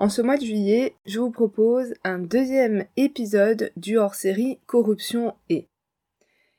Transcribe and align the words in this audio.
En 0.00 0.08
ce 0.08 0.22
mois 0.22 0.38
de 0.38 0.46
juillet, 0.46 0.94
je 1.04 1.20
vous 1.20 1.30
propose 1.30 1.92
un 2.04 2.18
deuxième 2.18 2.86
épisode 2.96 3.70
du 3.76 3.98
hors-série 3.98 4.58
Corruption 4.64 5.34
et. 5.50 5.68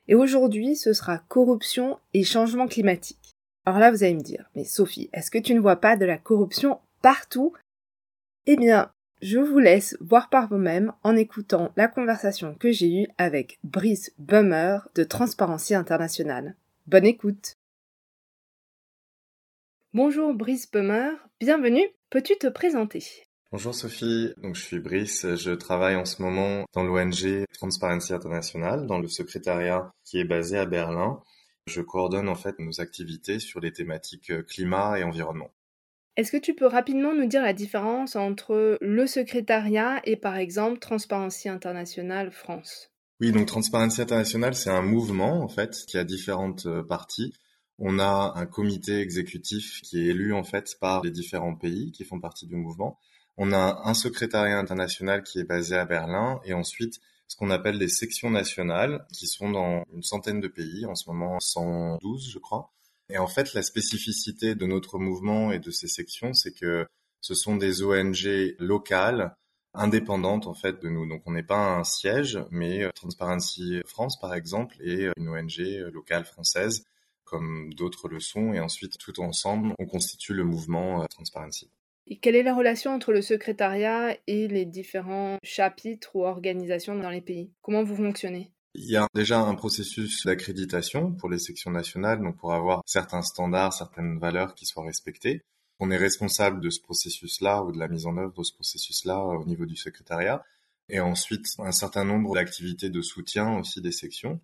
Et 0.06 0.14
aujourd'hui, 0.14 0.76
ce 0.76 0.92
sera 0.92 1.18
Corruption 1.18 1.98
et 2.14 2.22
changement 2.22 2.68
climatique. 2.68 3.32
Alors 3.66 3.80
là, 3.80 3.90
vous 3.90 4.04
allez 4.04 4.14
me 4.14 4.20
dire, 4.20 4.48
mais 4.54 4.62
Sophie, 4.62 5.10
est-ce 5.12 5.32
que 5.32 5.40
tu 5.40 5.54
ne 5.54 5.60
vois 5.60 5.74
pas 5.74 5.96
de 5.96 6.04
la 6.04 6.18
corruption 6.18 6.78
partout? 7.02 7.52
Eh 8.46 8.54
bien, 8.54 8.92
je 9.22 9.40
vous 9.40 9.58
laisse 9.58 9.96
voir 10.00 10.28
par 10.28 10.48
vous-même 10.48 10.92
en 11.02 11.16
écoutant 11.16 11.72
la 11.74 11.88
conversation 11.88 12.54
que 12.54 12.70
j'ai 12.70 13.02
eue 13.02 13.08
avec 13.18 13.58
Brice 13.64 14.12
Bummer 14.18 14.88
de 14.94 15.02
Transparency 15.02 15.74
International. 15.74 16.54
Bonne 16.86 17.06
écoute 17.06 17.56
Bonjour 19.94 20.32
Brice 20.32 20.70
Bummer, 20.70 21.12
bienvenue, 21.40 21.88
peux-tu 22.08 22.36
te 22.36 22.46
présenter? 22.46 23.26
Bonjour 23.52 23.74
Sophie, 23.74 24.32
donc 24.38 24.56
je 24.56 24.62
suis 24.62 24.80
Brice, 24.80 25.26
je 25.34 25.50
travaille 25.50 25.94
en 25.94 26.06
ce 26.06 26.22
moment 26.22 26.64
dans 26.72 26.84
l'ONG 26.84 27.44
Transparency 27.52 28.14
International, 28.14 28.86
dans 28.86 28.98
le 28.98 29.08
secrétariat 29.08 29.92
qui 30.06 30.18
est 30.18 30.24
basé 30.24 30.56
à 30.56 30.64
Berlin. 30.64 31.20
Je 31.66 31.82
coordonne 31.82 32.30
en 32.30 32.34
fait 32.34 32.58
nos 32.60 32.80
activités 32.80 33.40
sur 33.40 33.60
les 33.60 33.70
thématiques 33.70 34.30
euh, 34.30 34.42
climat 34.42 34.98
et 34.98 35.04
environnement. 35.04 35.50
Est-ce 36.16 36.32
que 36.32 36.38
tu 36.38 36.54
peux 36.54 36.64
rapidement 36.64 37.14
nous 37.14 37.26
dire 37.26 37.42
la 37.42 37.52
différence 37.52 38.16
entre 38.16 38.78
le 38.80 39.06
secrétariat 39.06 40.00
et 40.04 40.16
par 40.16 40.38
exemple 40.38 40.78
Transparency 40.78 41.50
International 41.50 42.32
France? 42.32 42.90
Oui, 43.20 43.32
donc 43.32 43.48
Transparency 43.48 44.00
International, 44.00 44.54
c'est 44.54 44.70
un 44.70 44.80
mouvement 44.80 45.42
en 45.42 45.48
fait 45.48 45.76
qui 45.86 45.98
a 45.98 46.04
différentes 46.04 46.64
euh, 46.64 46.82
parties. 46.82 47.34
On 47.78 47.98
a 47.98 48.32
un 48.34 48.46
comité 48.46 49.00
exécutif 49.00 49.82
qui 49.82 49.98
est 50.00 50.06
élu 50.06 50.32
en 50.32 50.42
fait 50.42 50.74
par 50.80 51.02
les 51.02 51.10
différents 51.10 51.54
pays 51.54 51.92
qui 51.92 52.04
font 52.04 52.18
partie 52.18 52.46
du 52.46 52.56
mouvement. 52.56 52.98
On 53.36 53.52
a 53.52 53.82
un 53.84 53.94
secrétariat 53.94 54.58
international 54.58 55.22
qui 55.22 55.38
est 55.38 55.44
basé 55.44 55.76
à 55.76 55.84
Berlin 55.84 56.40
et 56.44 56.52
ensuite 56.52 57.00
ce 57.28 57.36
qu'on 57.36 57.50
appelle 57.50 57.78
les 57.78 57.88
sections 57.88 58.30
nationales 58.30 59.06
qui 59.12 59.26
sont 59.26 59.50
dans 59.50 59.84
une 59.94 60.02
centaine 60.02 60.40
de 60.40 60.48
pays, 60.48 60.84
en 60.84 60.94
ce 60.94 61.08
moment 61.08 61.40
112 61.40 62.30
je 62.30 62.38
crois. 62.38 62.72
Et 63.08 63.18
en 63.18 63.26
fait 63.26 63.54
la 63.54 63.62
spécificité 63.62 64.54
de 64.54 64.66
notre 64.66 64.98
mouvement 64.98 65.50
et 65.50 65.58
de 65.58 65.70
ces 65.70 65.88
sections 65.88 66.34
c'est 66.34 66.52
que 66.52 66.86
ce 67.22 67.34
sont 67.34 67.56
des 67.56 67.82
ONG 67.82 68.54
locales 68.58 69.34
indépendantes 69.74 70.46
en 70.46 70.54
fait 70.54 70.82
de 70.82 70.88
nous. 70.90 71.08
Donc 71.08 71.22
on 71.24 71.32
n'est 71.32 71.42
pas 71.42 71.76
un 71.78 71.84
siège, 71.84 72.38
mais 72.50 72.82
euh, 72.84 72.90
Transparency 72.94 73.80
France 73.86 74.20
par 74.20 74.34
exemple 74.34 74.76
est 74.82 75.08
une 75.16 75.28
ONG 75.30 75.58
locale 75.92 76.24
française 76.24 76.84
comme 77.24 77.72
d'autres 77.72 78.08
le 78.08 78.20
sont 78.20 78.52
et 78.52 78.60
ensuite 78.60 78.98
tout 78.98 79.20
ensemble 79.20 79.74
on 79.78 79.86
constitue 79.86 80.34
le 80.34 80.44
mouvement 80.44 81.02
euh, 81.02 81.06
Transparency. 81.06 81.70
Quelle 82.20 82.36
est 82.36 82.42
la 82.42 82.54
relation 82.54 82.92
entre 82.92 83.12
le 83.12 83.22
secrétariat 83.22 84.16
et 84.26 84.48
les 84.48 84.64
différents 84.64 85.38
chapitres 85.42 86.14
ou 86.14 86.24
organisations 86.24 86.94
dans 86.96 87.10
les 87.10 87.20
pays? 87.20 87.50
Comment 87.62 87.84
vous 87.84 87.96
fonctionnez? 87.96 88.50
Il 88.74 88.90
y 88.90 88.96
a 88.96 89.06
déjà 89.14 89.38
un 89.38 89.54
processus 89.54 90.24
d'accréditation 90.24 91.12
pour 91.12 91.28
les 91.28 91.38
sections 91.38 91.70
nationales, 91.70 92.20
donc 92.20 92.38
pour 92.38 92.54
avoir 92.54 92.82
certains 92.86 93.22
standards, 93.22 93.74
certaines 93.74 94.18
valeurs 94.18 94.54
qui 94.54 94.64
soient 94.66 94.84
respectées. 94.84 95.42
On 95.78 95.90
est 95.90 95.96
responsable 95.96 96.60
de 96.60 96.70
ce 96.70 96.80
processus-là 96.80 97.62
ou 97.64 97.72
de 97.72 97.78
la 97.78 97.88
mise 97.88 98.06
en 98.06 98.16
œuvre 98.16 98.32
de 98.36 98.42
ce 98.42 98.54
processus-là 98.54 99.18
au 99.18 99.44
niveau 99.44 99.66
du 99.66 99.76
secrétariat. 99.76 100.42
Et 100.88 101.00
ensuite, 101.00 101.46
un 101.58 101.72
certain 101.72 102.04
nombre 102.04 102.34
d'activités 102.34 102.90
de 102.90 103.02
soutien 103.02 103.58
aussi 103.58 103.80
des 103.80 103.92
sections. 103.92 104.40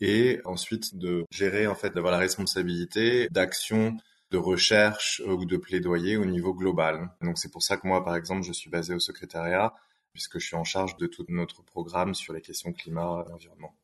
Et 0.00 0.40
ensuite, 0.44 0.96
de 0.96 1.24
gérer, 1.30 1.66
en 1.66 1.74
fait, 1.74 1.90
d'avoir 1.90 2.12
la 2.12 2.18
responsabilité 2.18 3.28
d'action 3.30 3.96
de 4.30 4.38
recherche 4.38 5.22
euh, 5.24 5.32
ou 5.32 5.44
de 5.44 5.56
plaidoyer 5.56 6.16
au 6.16 6.24
niveau 6.24 6.54
global. 6.54 7.10
Donc 7.22 7.38
c'est 7.38 7.50
pour 7.50 7.62
ça 7.62 7.76
que 7.76 7.86
moi, 7.86 8.04
par 8.04 8.16
exemple, 8.16 8.42
je 8.42 8.52
suis 8.52 8.70
basé 8.70 8.94
au 8.94 8.98
secrétariat, 8.98 9.74
puisque 10.12 10.38
je 10.38 10.46
suis 10.46 10.56
en 10.56 10.64
charge 10.64 10.96
de 10.96 11.06
tout 11.06 11.24
notre 11.28 11.62
programme 11.62 12.14
sur 12.14 12.32
les 12.32 12.40
questions 12.40 12.72
climat 12.72 13.24
et 13.28 13.32
environnement. 13.32 13.74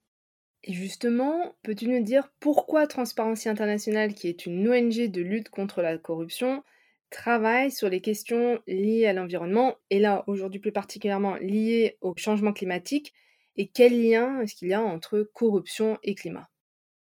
Et 0.64 0.72
justement, 0.74 1.56
peux-tu 1.62 1.88
nous 1.88 2.02
dire 2.02 2.30
pourquoi 2.38 2.86
Transparency 2.86 3.48
International, 3.48 4.14
qui 4.14 4.28
est 4.28 4.46
une 4.46 4.68
ONG 4.68 5.10
de 5.10 5.20
lutte 5.20 5.48
contre 5.48 5.82
la 5.82 5.98
corruption, 5.98 6.62
travaille 7.10 7.70
sur 7.70 7.88
les 7.88 8.00
questions 8.00 8.60
liées 8.66 9.06
à 9.06 9.12
l'environnement, 9.12 9.76
et 9.90 9.98
là 9.98 10.24
aujourd'hui 10.28 10.60
plus 10.60 10.72
particulièrement 10.72 11.34
liées 11.36 11.98
au 12.00 12.14
changement 12.16 12.52
climatique, 12.52 13.12
et 13.56 13.68
quel 13.68 14.00
lien 14.00 14.40
est-ce 14.40 14.54
qu'il 14.54 14.68
y 14.68 14.74
a 14.74 14.80
entre 14.80 15.28
corruption 15.34 15.98
et 16.02 16.14
climat? 16.14 16.48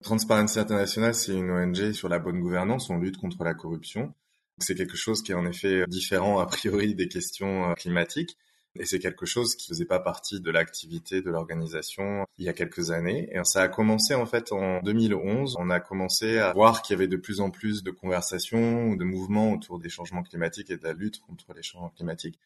Transparency 0.02 0.58
International, 0.58 1.14
c'est 1.14 1.32
une 1.34 1.50
ONG 1.50 1.92
sur 1.92 2.08
la 2.08 2.18
bonne 2.18 2.40
gouvernance, 2.40 2.88
on 2.88 2.98
lutte 2.98 3.18
contre 3.18 3.44
la 3.44 3.54
corruption. 3.54 4.14
C'est 4.58 4.74
quelque 4.74 4.96
chose 4.96 5.22
qui 5.22 5.32
est 5.32 5.34
en 5.34 5.46
effet 5.46 5.84
différent 5.88 6.38
a 6.38 6.46
priori 6.46 6.94
des 6.94 7.08
questions 7.08 7.70
euh, 7.70 7.74
climatiques. 7.74 8.36
Et 8.76 8.86
c'est 8.86 9.00
quelque 9.00 9.26
chose 9.26 9.56
qui 9.56 9.66
faisait 9.66 9.84
pas 9.84 9.98
partie 9.98 10.40
de 10.40 10.50
l'activité 10.50 11.22
de 11.22 11.30
l'organisation 11.30 12.24
il 12.38 12.44
y 12.44 12.48
a 12.48 12.52
quelques 12.52 12.92
années. 12.92 13.28
Et 13.32 13.40
ça 13.42 13.62
a 13.62 13.68
commencé 13.68 14.14
en 14.14 14.26
fait 14.26 14.52
en 14.52 14.80
2011. 14.82 15.56
On 15.58 15.70
a 15.70 15.80
commencé 15.80 16.38
à 16.38 16.52
voir 16.52 16.82
qu'il 16.82 16.94
y 16.94 16.96
avait 16.96 17.08
de 17.08 17.16
plus 17.16 17.40
en 17.40 17.50
plus 17.50 17.82
de 17.82 17.90
conversations 17.90 18.88
ou 18.88 18.96
de 18.96 19.04
mouvements 19.04 19.52
autour 19.52 19.80
des 19.80 19.88
changements 19.88 20.22
climatiques 20.22 20.70
et 20.70 20.76
de 20.76 20.84
la 20.84 20.92
lutte 20.92 21.20
contre 21.20 21.52
les 21.52 21.62
changements 21.62 21.90
climatiques. 21.90 22.38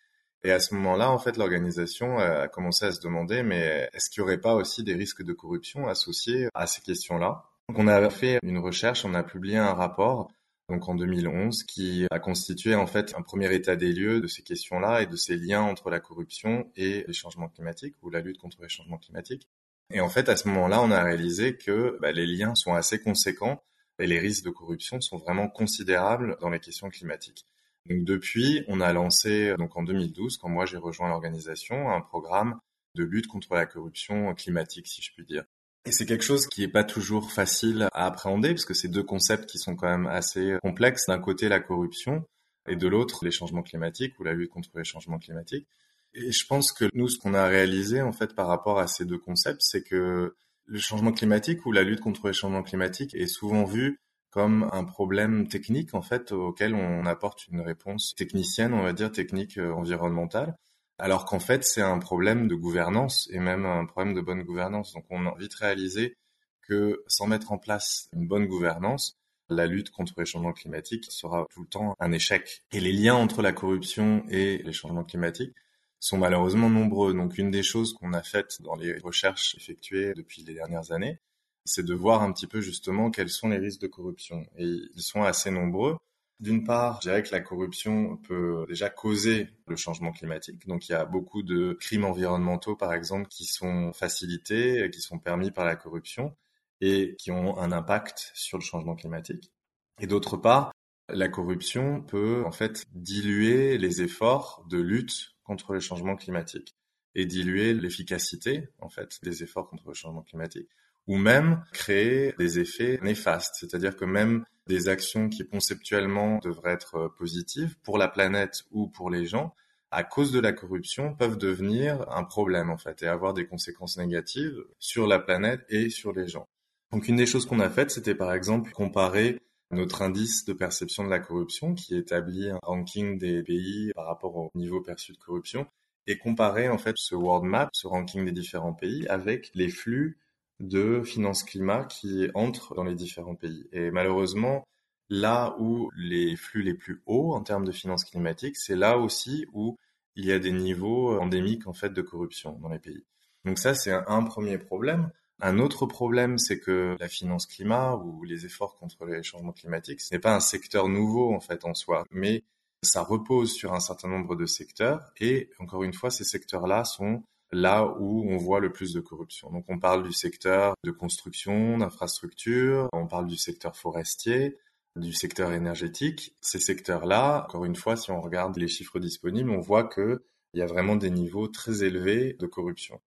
Et 0.44 0.52
à 0.52 0.60
ce 0.60 0.74
moment-là, 0.74 1.10
en 1.10 1.18
fait, 1.18 1.38
l'organisation 1.38 2.18
a 2.18 2.48
commencé 2.48 2.84
à 2.84 2.92
se 2.92 3.00
demander, 3.00 3.42
mais 3.42 3.88
est-ce 3.94 4.10
qu'il 4.10 4.22
n'y 4.22 4.28
aurait 4.28 4.40
pas 4.40 4.54
aussi 4.54 4.84
des 4.84 4.94
risques 4.94 5.22
de 5.22 5.32
corruption 5.32 5.88
associés 5.88 6.48
à 6.52 6.66
ces 6.66 6.82
questions-là? 6.82 7.44
Donc, 7.70 7.78
on 7.78 7.88
a 7.88 8.10
fait 8.10 8.38
une 8.42 8.58
recherche, 8.58 9.06
on 9.06 9.14
a 9.14 9.22
publié 9.22 9.56
un 9.56 9.72
rapport, 9.72 10.30
donc 10.68 10.86
en 10.86 10.94
2011, 10.94 11.64
qui 11.64 12.06
a 12.10 12.18
constitué 12.18 12.74
en 12.74 12.86
fait 12.86 13.14
un 13.16 13.22
premier 13.22 13.54
état 13.54 13.74
des 13.74 13.94
lieux 13.94 14.20
de 14.20 14.26
ces 14.26 14.42
questions-là 14.42 15.00
et 15.00 15.06
de 15.06 15.16
ces 15.16 15.36
liens 15.36 15.62
entre 15.62 15.88
la 15.88 15.98
corruption 15.98 16.70
et 16.76 17.04
les 17.06 17.14
changements 17.14 17.48
climatiques 17.48 17.96
ou 18.02 18.10
la 18.10 18.20
lutte 18.20 18.38
contre 18.38 18.60
les 18.60 18.68
changements 18.68 18.98
climatiques. 18.98 19.48
Et 19.90 20.02
en 20.02 20.10
fait, 20.10 20.28
à 20.28 20.36
ce 20.36 20.46
moment-là, 20.48 20.82
on 20.82 20.90
a 20.90 21.02
réalisé 21.02 21.56
que 21.56 21.96
bah, 22.02 22.12
les 22.12 22.26
liens 22.26 22.54
sont 22.54 22.74
assez 22.74 23.00
conséquents 23.00 23.62
et 23.98 24.06
les 24.06 24.18
risques 24.18 24.44
de 24.44 24.50
corruption 24.50 25.00
sont 25.00 25.16
vraiment 25.16 25.48
considérables 25.48 26.36
dans 26.40 26.50
les 26.50 26.60
questions 26.60 26.90
climatiques. 26.90 27.46
Donc 27.88 28.04
depuis, 28.04 28.64
on 28.68 28.80
a 28.80 28.92
lancé 28.92 29.54
donc 29.58 29.76
en 29.76 29.82
2012, 29.82 30.38
quand 30.38 30.48
moi 30.48 30.66
j'ai 30.66 30.78
rejoint 30.78 31.08
l'organisation, 31.08 31.90
un 31.90 32.00
programme 32.00 32.58
de 32.94 33.04
lutte 33.04 33.26
contre 33.26 33.54
la 33.54 33.66
corruption 33.66 34.34
climatique, 34.34 34.86
si 34.86 35.02
je 35.02 35.12
puis 35.12 35.24
dire. 35.24 35.44
Et 35.86 35.92
c'est 35.92 36.06
quelque 36.06 36.24
chose 36.24 36.46
qui 36.46 36.62
n'est 36.62 36.68
pas 36.68 36.84
toujours 36.84 37.30
facile 37.30 37.88
à 37.92 38.06
appréhender, 38.06 38.50
parce 38.50 38.64
que 38.64 38.72
c'est 38.72 38.88
deux 38.88 39.02
concepts 39.02 39.46
qui 39.46 39.58
sont 39.58 39.76
quand 39.76 39.88
même 39.88 40.06
assez 40.06 40.56
complexes. 40.62 41.06
D'un 41.06 41.18
côté, 41.18 41.48
la 41.48 41.60
corruption, 41.60 42.24
et 42.66 42.76
de 42.76 42.88
l'autre, 42.88 43.24
les 43.24 43.30
changements 43.30 43.62
climatiques 43.62 44.18
ou 44.18 44.24
la 44.24 44.32
lutte 44.32 44.50
contre 44.50 44.70
les 44.76 44.84
changements 44.84 45.18
climatiques. 45.18 45.66
Et 46.14 46.32
je 46.32 46.46
pense 46.46 46.72
que 46.72 46.86
nous, 46.94 47.08
ce 47.08 47.18
qu'on 47.18 47.34
a 47.34 47.46
réalisé, 47.46 48.00
en 48.00 48.12
fait, 48.12 48.34
par 48.34 48.46
rapport 48.46 48.78
à 48.78 48.86
ces 48.86 49.04
deux 49.04 49.18
concepts, 49.18 49.60
c'est 49.60 49.82
que 49.82 50.34
le 50.66 50.78
changement 50.78 51.12
climatique 51.12 51.66
ou 51.66 51.72
la 51.72 51.82
lutte 51.82 52.00
contre 52.00 52.28
les 52.28 52.32
changements 52.32 52.62
climatiques 52.62 53.14
est 53.14 53.26
souvent 53.26 53.64
vu 53.64 54.00
comme 54.34 54.68
un 54.72 54.82
problème 54.82 55.46
technique 55.46 55.94
en 55.94 56.02
fait 56.02 56.32
auquel 56.32 56.74
on 56.74 57.06
apporte 57.06 57.46
une 57.46 57.60
réponse 57.60 58.16
technicienne, 58.16 58.74
on 58.74 58.82
va 58.82 58.92
dire 58.92 59.12
technique 59.12 59.58
euh, 59.58 59.72
environnementale, 59.72 60.56
alors 60.98 61.24
qu'en 61.24 61.38
fait 61.38 61.62
c'est 61.62 61.82
un 61.82 62.00
problème 62.00 62.48
de 62.48 62.56
gouvernance 62.56 63.28
et 63.30 63.38
même 63.38 63.64
un 63.64 63.86
problème 63.86 64.12
de 64.12 64.20
bonne 64.20 64.42
gouvernance. 64.42 64.92
Donc 64.92 65.04
on 65.08 65.24
a 65.26 65.34
vite 65.38 65.54
réalisé 65.54 66.16
que 66.62 67.04
sans 67.06 67.28
mettre 67.28 67.52
en 67.52 67.58
place 67.58 68.08
une 68.12 68.26
bonne 68.26 68.46
gouvernance, 68.46 69.16
la 69.48 69.66
lutte 69.66 69.90
contre 69.90 70.14
les 70.18 70.26
changements 70.26 70.52
climatiques 70.52 71.04
sera 71.10 71.46
tout 71.50 71.62
le 71.62 71.68
temps 71.68 71.94
un 72.00 72.10
échec. 72.10 72.64
Et 72.72 72.80
les 72.80 72.92
liens 72.92 73.14
entre 73.14 73.40
la 73.40 73.52
corruption 73.52 74.24
et 74.30 74.58
les 74.58 74.72
changements 74.72 75.04
climatiques 75.04 75.54
sont 76.00 76.18
malheureusement 76.18 76.70
nombreux. 76.70 77.14
Donc 77.14 77.38
une 77.38 77.52
des 77.52 77.62
choses 77.62 77.92
qu'on 77.92 78.12
a 78.12 78.22
faites 78.24 78.60
dans 78.62 78.74
les 78.74 78.98
recherches 78.98 79.54
effectuées 79.54 80.12
depuis 80.12 80.42
les 80.42 80.54
dernières 80.54 80.90
années, 80.90 81.20
c'est 81.64 81.84
de 81.84 81.94
voir 81.94 82.22
un 82.22 82.32
petit 82.32 82.46
peu 82.46 82.60
justement 82.60 83.10
quels 83.10 83.30
sont 83.30 83.48
les 83.48 83.58
risques 83.58 83.80
de 83.80 83.86
corruption. 83.86 84.46
Et 84.58 84.64
ils 84.94 85.02
sont 85.02 85.22
assez 85.22 85.50
nombreux. 85.50 85.96
D'une 86.40 86.64
part, 86.64 87.00
je 87.00 87.08
dirais 87.08 87.22
que 87.22 87.32
la 87.32 87.40
corruption 87.40 88.16
peut 88.18 88.66
déjà 88.68 88.90
causer 88.90 89.48
le 89.68 89.76
changement 89.76 90.12
climatique. 90.12 90.66
Donc 90.66 90.88
il 90.88 90.92
y 90.92 90.94
a 90.94 91.04
beaucoup 91.04 91.42
de 91.42 91.74
crimes 91.80 92.04
environnementaux, 92.04 92.76
par 92.76 92.92
exemple, 92.92 93.28
qui 93.28 93.44
sont 93.44 93.92
facilités, 93.92 94.90
qui 94.92 95.00
sont 95.00 95.18
permis 95.18 95.50
par 95.50 95.64
la 95.64 95.76
corruption 95.76 96.36
et 96.80 97.14
qui 97.18 97.30
ont 97.30 97.56
un 97.58 97.72
impact 97.72 98.32
sur 98.34 98.58
le 98.58 98.64
changement 98.64 98.96
climatique. 98.96 99.52
Et 100.00 100.06
d'autre 100.06 100.36
part, 100.36 100.72
la 101.08 101.28
corruption 101.28 102.02
peut 102.02 102.42
en 102.44 102.52
fait 102.52 102.84
diluer 102.92 103.78
les 103.78 104.02
efforts 104.02 104.64
de 104.68 104.78
lutte 104.78 105.34
contre 105.44 105.72
le 105.72 105.80
changement 105.80 106.16
climatique. 106.16 106.74
et 107.16 107.26
diluer 107.26 107.74
l'efficacité 107.74 108.68
en 108.80 108.88
fait 108.88 109.20
des 109.22 109.44
efforts 109.44 109.68
contre 109.68 109.86
le 109.86 109.94
changement 109.94 110.22
climatique 110.22 110.68
ou 111.06 111.16
même 111.16 111.62
créer 111.72 112.34
des 112.38 112.58
effets 112.58 112.98
néfastes, 113.02 113.56
c'est-à-dire 113.60 113.96
que 113.96 114.04
même 114.04 114.44
des 114.66 114.88
actions 114.88 115.28
qui 115.28 115.46
conceptuellement 115.46 116.38
devraient 116.38 116.72
être 116.72 117.12
positives 117.18 117.76
pour 117.82 117.98
la 117.98 118.08
planète 118.08 118.62
ou 118.70 118.88
pour 118.88 119.10
les 119.10 119.26
gens, 119.26 119.54
à 119.90 120.02
cause 120.02 120.32
de 120.32 120.40
la 120.40 120.52
corruption, 120.52 121.14
peuvent 121.14 121.38
devenir 121.38 122.10
un 122.10 122.24
problème 122.24 122.70
en 122.70 122.78
fait 122.78 123.02
et 123.02 123.06
avoir 123.06 123.34
des 123.34 123.46
conséquences 123.46 123.98
négatives 123.98 124.64
sur 124.78 125.06
la 125.06 125.18
planète 125.18 125.60
et 125.68 125.90
sur 125.90 126.12
les 126.12 126.26
gens. 126.26 126.48
Donc 126.90 127.08
une 127.08 127.16
des 127.16 127.26
choses 127.26 127.46
qu'on 127.46 127.60
a 127.60 127.70
faites, 127.70 127.90
c'était 127.90 128.14
par 128.14 128.32
exemple 128.32 128.72
comparer 128.72 129.40
notre 129.70 130.02
indice 130.02 130.44
de 130.44 130.52
perception 130.52 131.04
de 131.04 131.10
la 131.10 131.18
corruption 131.18 131.74
qui 131.74 131.96
établit 131.96 132.50
un 132.50 132.58
ranking 132.62 133.18
des 133.18 133.42
pays 133.42 133.92
par 133.94 134.06
rapport 134.06 134.36
au 134.36 134.50
niveau 134.54 134.80
perçu 134.80 135.12
de 135.12 135.18
corruption 135.18 135.66
et 136.06 136.18
comparer 136.18 136.68
en 136.68 136.78
fait 136.78 136.94
ce 136.96 137.14
world 137.14 137.44
map, 137.44 137.68
ce 137.72 137.86
ranking 137.86 138.24
des 138.24 138.32
différents 138.32 138.74
pays 138.74 139.06
avec 139.08 139.50
les 139.54 139.68
flux 139.68 140.18
de 140.60 141.02
finances 141.02 141.42
climat 141.42 141.84
qui 141.84 142.28
entrent 142.34 142.74
dans 142.74 142.84
les 142.84 142.94
différents 142.94 143.34
pays. 143.34 143.66
Et 143.72 143.90
malheureusement, 143.90 144.66
là 145.08 145.56
où 145.58 145.90
les 145.96 146.36
flux 146.36 146.62
les 146.62 146.74
plus 146.74 147.02
hauts 147.06 147.34
en 147.34 147.42
termes 147.42 147.64
de 147.64 147.72
finances 147.72 148.04
climatiques, 148.04 148.56
c'est 148.56 148.76
là 148.76 148.98
aussi 148.98 149.46
où 149.52 149.78
il 150.16 150.24
y 150.24 150.32
a 150.32 150.38
des 150.38 150.52
niveaux 150.52 151.18
endémiques 151.18 151.66
en 151.66 151.72
fait 151.72 151.90
de 151.90 152.02
corruption 152.02 152.58
dans 152.60 152.68
les 152.68 152.78
pays. 152.78 153.04
Donc 153.44 153.58
ça, 153.58 153.74
c'est 153.74 153.92
un, 153.92 154.22
premier 154.22 154.58
problème. 154.58 155.10
Un 155.40 155.58
autre 155.58 155.86
problème, 155.86 156.38
c'est 156.38 156.60
que 156.60 156.96
la 156.98 157.08
finance 157.08 157.46
climat 157.46 157.96
ou 157.96 158.24
les 158.24 158.46
efforts 158.46 158.78
contre 158.78 159.04
les 159.04 159.22
changements 159.22 159.52
climatiques, 159.52 160.00
ce 160.00 160.14
n'est 160.14 160.20
pas 160.20 160.34
un 160.34 160.40
secteur 160.40 160.88
nouveau 160.88 161.34
en 161.34 161.40
fait 161.40 161.64
en 161.64 161.74
soi, 161.74 162.04
mais 162.10 162.44
ça 162.82 163.02
repose 163.02 163.52
sur 163.52 163.74
un 163.74 163.80
certain 163.80 164.08
nombre 164.08 164.36
de 164.36 164.46
secteurs 164.46 165.12
et 165.20 165.50
encore 165.58 165.82
une 165.82 165.92
fois, 165.92 166.10
ces 166.10 166.24
secteurs-là 166.24 166.84
sont 166.84 167.22
là 167.54 167.86
où 167.98 168.28
on 168.28 168.36
voit 168.36 168.60
le 168.60 168.72
plus 168.72 168.92
de 168.92 169.00
corruption. 169.00 169.50
Donc 169.50 169.64
on 169.68 169.78
parle 169.78 170.02
du 170.02 170.12
secteur 170.12 170.74
de 170.84 170.90
construction, 170.90 171.78
d'infrastructure, 171.78 172.88
on 172.92 173.06
parle 173.06 173.26
du 173.26 173.36
secteur 173.36 173.76
forestier, 173.76 174.58
du 174.96 175.12
secteur 175.12 175.52
énergétique. 175.52 176.36
Ces 176.40 176.58
secteurs-là, 176.58 177.44
encore 177.44 177.64
une 177.64 177.76
fois, 177.76 177.96
si 177.96 178.10
on 178.10 178.20
regarde 178.20 178.56
les 178.56 178.68
chiffres 178.68 178.98
disponibles, 178.98 179.50
on 179.50 179.60
voit 179.60 179.88
qu'il 179.88 180.20
y 180.54 180.62
a 180.62 180.66
vraiment 180.66 180.96
des 180.96 181.10
niveaux 181.10 181.48
très 181.48 181.84
élevés 181.84 182.36
de 182.38 182.46
corruption. 182.46 183.00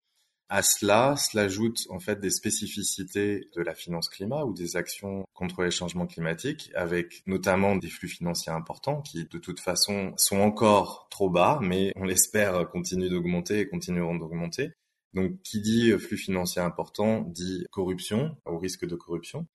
À 0.49 0.63
cela, 0.63 1.15
ajoute 1.35 1.87
en 1.89 1.99
fait 1.99 2.21
des 2.21 2.29
spécificités 2.29 3.49
de 3.53 3.61
la 3.61 3.73
finance 3.73 4.07
climat 4.07 4.45
ou 4.45 4.53
des 4.53 4.77
actions 4.77 5.25
contre 5.33 5.63
les 5.63 5.71
changements 5.71 6.07
climatiques, 6.07 6.71
avec 6.73 7.21
notamment 7.27 7.75
des 7.75 7.89
flux 7.89 8.07
financiers 8.07 8.53
importants 8.53 9.01
qui, 9.01 9.25
de 9.25 9.37
toute 9.39 9.59
façon, 9.59 10.13
sont 10.15 10.39
encore 10.39 11.07
trop 11.09 11.29
bas, 11.29 11.59
mais 11.61 11.91
on 11.97 12.05
l'espère 12.05 12.69
continuent 12.69 13.09
d'augmenter 13.09 13.59
et 13.59 13.67
continueront 13.67 14.15
d'augmenter. 14.15 14.71
Donc, 15.13 15.41
qui 15.41 15.59
dit 15.59 15.91
flux 15.99 16.17
financiers 16.17 16.61
importants 16.61 17.21
dit 17.21 17.65
corruption, 17.71 18.37
au 18.45 18.57
risque 18.57 18.85
de 18.85 18.95
corruption. 18.95 19.47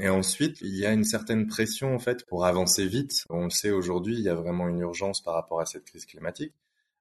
Et 0.00 0.08
ensuite, 0.08 0.60
il 0.60 0.76
y 0.76 0.86
a 0.86 0.92
une 0.92 1.04
certaine 1.04 1.48
pression 1.48 1.94
en 1.94 1.98
fait 1.98 2.24
pour 2.26 2.46
avancer 2.46 2.86
vite. 2.86 3.24
On 3.30 3.44
le 3.44 3.50
sait 3.50 3.72
aujourd'hui, 3.72 4.14
il 4.14 4.22
y 4.22 4.28
a 4.28 4.34
vraiment 4.34 4.68
une 4.68 4.78
urgence 4.78 5.20
par 5.20 5.34
rapport 5.34 5.60
à 5.60 5.66
cette 5.66 5.84
crise 5.84 6.06
climatique. 6.06 6.54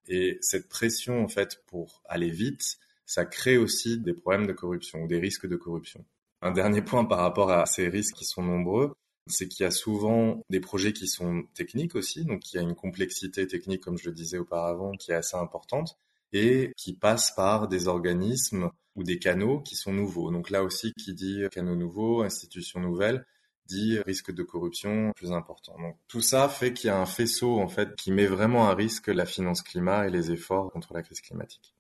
Et 0.08 0.40
cette 0.42 0.70
pression 0.70 1.24
en 1.24 1.28
fait 1.28 1.62
pour 1.68 2.02
aller 2.08 2.32
vite, 2.32 2.80
ça 3.08 3.26
crée 3.26 3.58
aussi 3.58 3.98
des 3.98 4.14
problèmes 4.14 4.46
de 4.46 4.54
corruption 4.54 5.04
ou 5.04 5.08
des 5.08 5.18
risques 5.18 5.48
de 5.48 5.56
corruption. 5.56 6.06
Un 6.44 6.52
dernier 6.52 6.84
point 6.84 7.06
par 7.06 7.20
rapport 7.20 7.50
à 7.50 7.66
ces 7.66 7.88
risques 7.88 8.16
qui 8.16 8.26
sont 8.26 8.44
nombreux, 8.44 8.94
c'est 9.26 9.48
qu'il 9.48 9.64
y 9.64 9.68
a 9.68 9.72
souvent 9.72 10.44
des 10.50 10.60
projets 10.60 10.94
qui 10.94 11.08
sont 11.08 11.44
techniques 11.54 11.96
aussi, 11.96 12.26
donc 12.26 12.54
il 12.54 12.58
y 12.58 12.60
a 12.60 12.62
une 12.62 12.76
complexité 12.76 13.48
technique, 13.48 13.82
comme 13.82 13.98
je 13.98 14.10
le 14.10 14.16
disais 14.16 14.38
auparavant, 14.38 14.92
qui 14.92 15.12
est 15.12 15.16
assez 15.16 15.38
importante 15.38 15.98
et 16.34 16.74
qui 16.78 16.94
passe 16.94 17.32
par 17.32 17.68
des 17.68 17.88
organismes 17.88 18.70
ou 18.96 19.04
des 19.04 19.18
canaux 19.18 19.62
qui 19.62 19.76
sont 19.76 19.94
nouveaux. 19.94 20.30
Donc 20.32 20.50
là 20.50 20.64
aussi, 20.64 20.94
qui 20.94 21.14
dit 21.14 21.44
canaux 21.52 21.76
nouveaux, 21.76 22.22
institutions 22.22 22.80
nouvelles, 22.80 23.26
dit 23.68 24.00
risque 24.00 24.32
de 24.32 24.44
corruption 24.44 25.12
plus 25.16 25.32
important. 25.32 25.78
Donc 25.80 25.98
tout 26.08 26.22
ça 26.22 26.50
fait 26.50 26.74
qu'il 26.74 26.88
y 26.88 26.92
a 26.92 27.00
un 27.00 27.06
faisceau 27.06 27.60
en 27.60 27.68
fait 27.68 27.96
qui 27.96 28.12
met 28.12 28.26
vraiment 28.26 28.70
à 28.70 28.76
risque 28.76 29.08
la 29.08 29.26
finance 29.26 29.62
climat 29.62 30.08
et 30.08 30.10
les 30.10 30.32
efforts 30.32 30.72
contre 30.72 30.94
la 30.94 31.04
crise 31.04 31.22
climatique. 31.22 31.74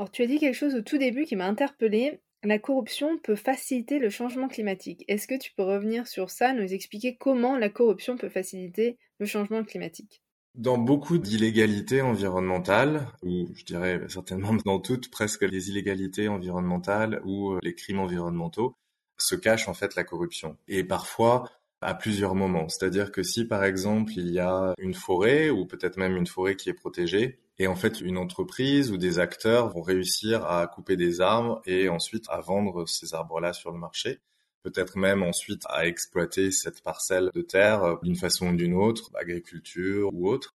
Alors, 0.00 0.10
tu 0.10 0.22
as 0.22 0.26
dit 0.26 0.38
quelque 0.38 0.56
chose 0.56 0.76
au 0.76 0.80
tout 0.80 0.96
début 0.96 1.24
qui 1.24 1.36
m'a 1.36 1.44
interpellée. 1.44 2.22
La 2.42 2.58
corruption 2.58 3.18
peut 3.18 3.36
faciliter 3.36 3.98
le 3.98 4.08
changement 4.08 4.48
climatique. 4.48 5.04
Est-ce 5.08 5.28
que 5.28 5.38
tu 5.38 5.52
peux 5.54 5.62
revenir 5.62 6.06
sur 6.06 6.30
ça, 6.30 6.54
nous 6.54 6.72
expliquer 6.72 7.16
comment 7.16 7.58
la 7.58 7.68
corruption 7.68 8.16
peut 8.16 8.30
faciliter 8.30 8.96
le 9.18 9.26
changement 9.26 9.62
climatique? 9.62 10.22
Dans 10.54 10.78
beaucoup 10.78 11.18
d'illégalités 11.18 12.00
environnementales, 12.00 13.08
ou 13.22 13.50
je 13.54 13.62
dirais 13.66 14.00
certainement 14.08 14.54
dans 14.64 14.80
toutes 14.80 15.10
presque 15.10 15.42
les 15.42 15.68
illégalités 15.68 16.28
environnementales 16.28 17.20
ou 17.26 17.58
les 17.62 17.74
crimes 17.74 17.98
environnementaux, 17.98 18.74
se 19.18 19.34
cache 19.34 19.68
en 19.68 19.74
fait 19.74 19.96
la 19.96 20.04
corruption. 20.04 20.56
Et 20.66 20.82
parfois 20.82 21.50
à 21.80 21.94
plusieurs 21.94 22.34
moments. 22.34 22.68
C'est-à-dire 22.68 23.12
que 23.12 23.22
si 23.22 23.44
par 23.44 23.64
exemple 23.64 24.12
il 24.16 24.30
y 24.30 24.38
a 24.38 24.74
une 24.78 24.94
forêt 24.94 25.50
ou 25.50 25.66
peut-être 25.66 25.96
même 25.96 26.16
une 26.16 26.26
forêt 26.26 26.56
qui 26.56 26.68
est 26.68 26.74
protégée, 26.74 27.38
et 27.60 27.66
en 27.66 27.76
fait, 27.76 28.00
une 28.00 28.16
entreprise 28.16 28.90
ou 28.90 28.96
des 28.96 29.18
acteurs 29.18 29.68
vont 29.68 29.82
réussir 29.82 30.46
à 30.46 30.66
couper 30.66 30.96
des 30.96 31.20
arbres 31.20 31.60
et 31.66 31.90
ensuite 31.90 32.24
à 32.30 32.40
vendre 32.40 32.88
ces 32.88 33.12
arbres-là 33.12 33.52
sur 33.52 33.70
le 33.70 33.78
marché. 33.78 34.20
Peut-être 34.62 34.96
même 34.96 35.22
ensuite 35.22 35.64
à 35.68 35.86
exploiter 35.86 36.52
cette 36.52 36.82
parcelle 36.82 37.30
de 37.34 37.42
terre 37.42 37.98
d'une 38.02 38.16
façon 38.16 38.48
ou 38.48 38.56
d'une 38.56 38.72
autre, 38.72 39.10
agriculture 39.14 40.08
ou 40.14 40.30
autre. 40.30 40.54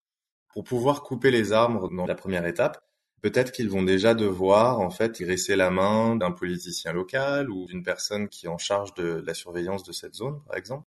Pour 0.49 0.65
pouvoir 0.65 1.03
couper 1.03 1.31
les 1.31 1.53
arbres 1.53 1.91
dans 1.91 2.07
la 2.07 2.15
première 2.15 2.47
étape, 2.47 2.83
peut-être 3.21 3.53
qu'ils 3.53 3.69
vont 3.69 3.83
déjà 3.83 4.15
devoir 4.15 4.81
en 4.81 4.89
fait 4.89 5.21
graisser 5.21 5.57
la 5.57 5.71
main 5.71 6.17
d'un 6.17 6.31
politicien 6.31 6.95
local 6.95 7.51
ou 7.51 7.67
d'une 7.67 7.83
personne 7.83 8.31
qui 8.31 8.47
est 8.47 8.49
en 8.49 8.57
charge 8.57 8.95
de 8.95 9.23
la 9.27 9.35
surveillance 9.35 9.85
de 9.85 9.93
cette 9.93 10.15
zone, 10.15 10.41
par 10.47 10.57
exemple. 10.57 10.87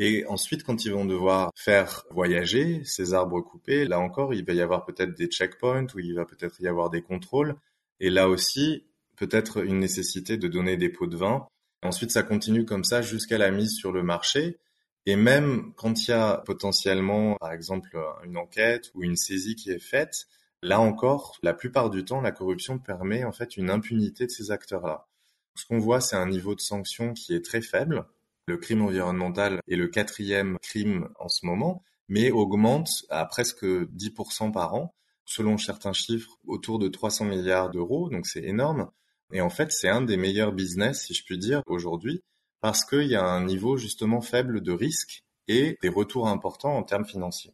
Et 0.00 0.24
ensuite, 0.26 0.62
quand 0.62 0.84
ils 0.84 0.92
vont 0.92 1.04
devoir 1.04 1.50
faire 1.56 2.04
voyager 2.10 2.82
ces 2.84 3.14
arbres 3.14 3.40
coupés, 3.40 3.84
là 3.84 3.98
encore, 3.98 4.32
il 4.32 4.44
va 4.44 4.52
y 4.52 4.60
avoir 4.60 4.84
peut-être 4.84 5.12
des 5.14 5.26
checkpoints 5.26 5.88
où 5.92 5.98
il 5.98 6.14
va 6.14 6.24
peut-être 6.24 6.60
y 6.60 6.68
avoir 6.68 6.88
des 6.88 7.02
contrôles. 7.02 7.56
Et 7.98 8.08
là 8.08 8.28
aussi, 8.28 8.86
peut-être 9.16 9.64
une 9.64 9.80
nécessité 9.80 10.36
de 10.36 10.46
donner 10.46 10.76
des 10.76 10.88
pots 10.88 11.08
de 11.08 11.16
vin. 11.16 11.48
Ensuite, 11.82 12.12
ça 12.12 12.22
continue 12.22 12.64
comme 12.64 12.84
ça 12.84 13.02
jusqu'à 13.02 13.38
la 13.38 13.50
mise 13.50 13.74
sur 13.74 13.90
le 13.90 14.04
marché. 14.04 14.58
Et 15.04 15.16
même 15.16 15.72
quand 15.74 16.06
il 16.06 16.12
y 16.12 16.14
a 16.14 16.42
potentiellement, 16.46 17.34
par 17.40 17.52
exemple, 17.52 17.98
une 18.24 18.36
enquête 18.36 18.92
ou 18.94 19.02
une 19.02 19.16
saisie 19.16 19.56
qui 19.56 19.70
est 19.70 19.80
faite, 19.80 20.28
là 20.62 20.78
encore, 20.78 21.38
la 21.42 21.54
plupart 21.54 21.90
du 21.90 22.04
temps, 22.04 22.20
la 22.20 22.30
corruption 22.30 22.78
permet 22.78 23.24
en 23.24 23.32
fait 23.32 23.56
une 23.56 23.68
impunité 23.68 24.26
de 24.26 24.30
ces 24.30 24.52
acteurs-là. 24.52 25.08
Ce 25.56 25.66
qu'on 25.66 25.78
voit, 25.78 26.00
c'est 26.00 26.14
un 26.14 26.28
niveau 26.28 26.54
de 26.54 26.60
sanction 26.60 27.14
qui 27.14 27.34
est 27.34 27.44
très 27.44 27.62
faible, 27.62 28.06
le 28.48 28.56
crime 28.56 28.82
environnemental 28.82 29.60
est 29.68 29.76
le 29.76 29.88
quatrième 29.88 30.58
crime 30.62 31.08
en 31.20 31.28
ce 31.28 31.44
moment, 31.44 31.84
mais 32.08 32.30
augmente 32.30 33.04
à 33.10 33.26
presque 33.26 33.64
10% 33.64 34.52
par 34.52 34.74
an, 34.74 34.94
selon 35.26 35.58
certains 35.58 35.92
chiffres, 35.92 36.38
autour 36.46 36.78
de 36.78 36.88
300 36.88 37.26
milliards 37.26 37.70
d'euros, 37.70 38.08
donc 38.08 38.26
c'est 38.26 38.42
énorme. 38.42 38.90
Et 39.32 39.42
en 39.42 39.50
fait, 39.50 39.70
c'est 39.70 39.90
un 39.90 40.00
des 40.00 40.16
meilleurs 40.16 40.52
business, 40.52 41.04
si 41.04 41.12
je 41.12 41.22
puis 41.24 41.36
dire, 41.36 41.62
aujourd'hui, 41.66 42.22
parce 42.62 42.86
qu'il 42.86 43.08
y 43.08 43.16
a 43.16 43.22
un 43.22 43.44
niveau 43.44 43.76
justement 43.76 44.22
faible 44.22 44.62
de 44.62 44.72
risque 44.72 45.24
et 45.46 45.76
des 45.82 45.90
retours 45.90 46.28
importants 46.28 46.76
en 46.76 46.82
termes 46.82 47.04
financiers. 47.04 47.52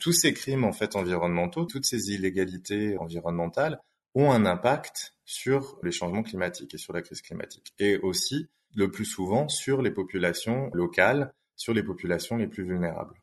Tous 0.00 0.12
ces 0.12 0.32
crimes 0.32 0.62
en 0.62 0.72
fait 0.72 0.94
environnementaux, 0.94 1.64
toutes 1.64 1.84
ces 1.84 2.12
illégalités 2.12 2.96
environnementales 2.98 3.80
ont 4.14 4.30
un 4.30 4.46
impact 4.46 5.16
sur 5.24 5.78
les 5.82 5.90
changements 5.90 6.22
climatiques 6.22 6.74
et 6.74 6.78
sur 6.78 6.92
la 6.92 7.02
crise 7.02 7.22
climatique. 7.22 7.74
Et 7.80 7.98
aussi, 7.98 8.46
le 8.78 8.90
plus 8.90 9.04
souvent 9.04 9.48
sur 9.48 9.82
les 9.82 9.90
populations 9.90 10.70
locales, 10.72 11.32
sur 11.56 11.74
les 11.74 11.82
populations 11.82 12.36
les 12.36 12.46
plus 12.46 12.64
vulnérables. 12.64 13.20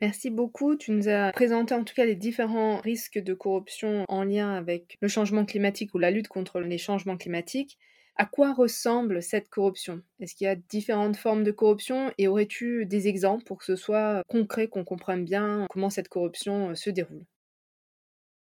Merci 0.00 0.30
beaucoup. 0.30 0.76
Tu 0.76 0.92
nous 0.92 1.08
as 1.08 1.30
présenté 1.32 1.74
en 1.74 1.84
tout 1.84 1.94
cas 1.94 2.06
les 2.06 2.16
différents 2.16 2.80
risques 2.80 3.18
de 3.18 3.34
corruption 3.34 4.06
en 4.08 4.24
lien 4.24 4.54
avec 4.54 4.96
le 5.02 5.08
changement 5.08 5.44
climatique 5.44 5.94
ou 5.94 5.98
la 5.98 6.10
lutte 6.10 6.28
contre 6.28 6.60
les 6.60 6.78
changements 6.78 7.18
climatiques. 7.18 7.78
À 8.16 8.24
quoi 8.24 8.54
ressemble 8.54 9.22
cette 9.22 9.50
corruption? 9.50 10.02
Est-ce 10.18 10.34
qu'il 10.34 10.46
y 10.46 10.48
a 10.48 10.56
différentes 10.56 11.16
formes 11.16 11.44
de 11.44 11.52
corruption 11.52 12.12
et 12.16 12.28
aurais-tu 12.28 12.86
des 12.86 13.08
exemples 13.08 13.44
pour 13.44 13.58
que 13.58 13.66
ce 13.66 13.76
soit 13.76 14.22
concret, 14.28 14.68
qu'on 14.68 14.84
comprenne 14.84 15.24
bien 15.24 15.66
comment 15.68 15.90
cette 15.90 16.08
corruption 16.08 16.74
se 16.74 16.88
déroule? 16.88 17.26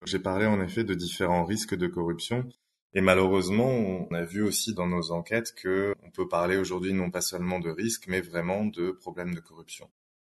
J'ai 0.04 0.20
parlé 0.20 0.46
en 0.46 0.62
effet 0.62 0.84
de 0.84 0.94
différents 0.94 1.44
risques 1.44 1.76
de 1.76 1.88
corruption. 1.88 2.48
Et 2.94 3.00
malheureusement, 3.00 3.68
on 3.68 4.14
a 4.14 4.24
vu 4.24 4.42
aussi 4.42 4.74
dans 4.74 4.86
nos 4.86 5.10
enquêtes 5.10 5.54
que 5.54 5.94
on 6.02 6.10
peut 6.10 6.28
parler 6.28 6.56
aujourd'hui 6.56 6.94
non 6.94 7.10
pas 7.10 7.20
seulement 7.20 7.60
de 7.60 7.70
risques, 7.70 8.06
mais 8.08 8.20
vraiment 8.20 8.64
de 8.64 8.90
problèmes 8.90 9.34
de 9.34 9.40
corruption. 9.40 9.90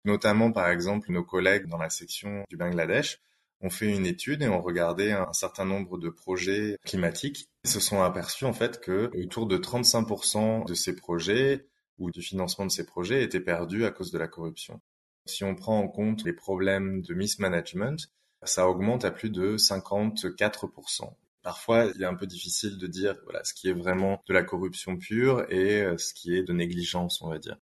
Notamment, 0.06 0.52
par 0.52 0.70
exemple, 0.70 1.12
nos 1.12 1.24
collègues 1.24 1.68
dans 1.68 1.78
la 1.78 1.90
section 1.90 2.44
du 2.50 2.58
Bangladesh 2.58 3.20
ont 3.62 3.70
fait 3.70 3.88
une 3.88 4.06
étude 4.06 4.42
et 4.44 4.50
ont 4.50 4.62
regardé 4.62 5.12
un 5.12 5.32
certain 5.34 5.66
nombre 5.66 5.98
de 5.98 6.10
projets 6.10 6.78
climatiques. 6.84 7.48
Ils 7.64 7.70
se 7.70 7.80
sont 7.80 8.02
aperçus 8.02 8.46
en 8.46 8.54
fait 8.54 8.82
que 8.82 9.10
autour 9.16 9.48
de 9.48 9.58
35% 9.58 10.68
de 10.68 10.74
ces 10.74 10.96
projets 10.96 11.66
ou 11.98 12.12
du 12.12 12.22
financement 12.22 12.66
de 12.66 12.72
ces 12.72 12.86
projets 12.86 13.24
étaient 13.24 13.40
perdus 13.40 13.86
à 13.86 13.92
cause 13.92 14.12
de 14.12 14.18
la 14.18 14.28
corruption. 14.28 14.82
Si 15.26 15.46
on 15.46 15.56
prend 15.56 15.80
en 15.80 15.88
compte 15.88 16.26
les 16.26 16.34
problèmes 16.34 17.02
de 17.02 17.14
mismanagement, 17.14 17.96
ça 18.44 18.68
augmente 18.68 19.06
à 19.06 19.12
plus 19.12 19.30
de 19.30 19.56
54%. 19.56 21.14
Parfois 21.44 21.86
il 21.96 22.02
est 22.02 22.06
un 22.06 22.16
peu 22.16 22.26
difficile 22.28 22.78
de 22.78 22.88
dire 22.88 23.16
voilà 23.26 23.44
ce 23.44 23.54
qui 23.54 23.70
est 23.70 23.74
vraiment 23.74 24.24
de 24.28 24.34
la 24.34 24.44
corruption 24.44 24.98
pure 24.98 25.46
et 25.52 25.84
euh, 25.84 25.98
ce 25.98 26.14
qui 26.14 26.36
est 26.36 26.44
de 26.44 26.54
négligence, 26.54 27.22
on 27.22 27.30
va 27.30 27.38
dire. 27.38 27.58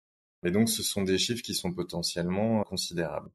Et 0.45 0.51
donc 0.51 0.69
ce 0.69 0.83
sont 0.83 1.03
des 1.03 1.19
chiffres 1.19 1.43
qui 1.43 1.55
sont 1.55 1.73
potentiellement 1.73 2.63
considérables. 2.65 3.31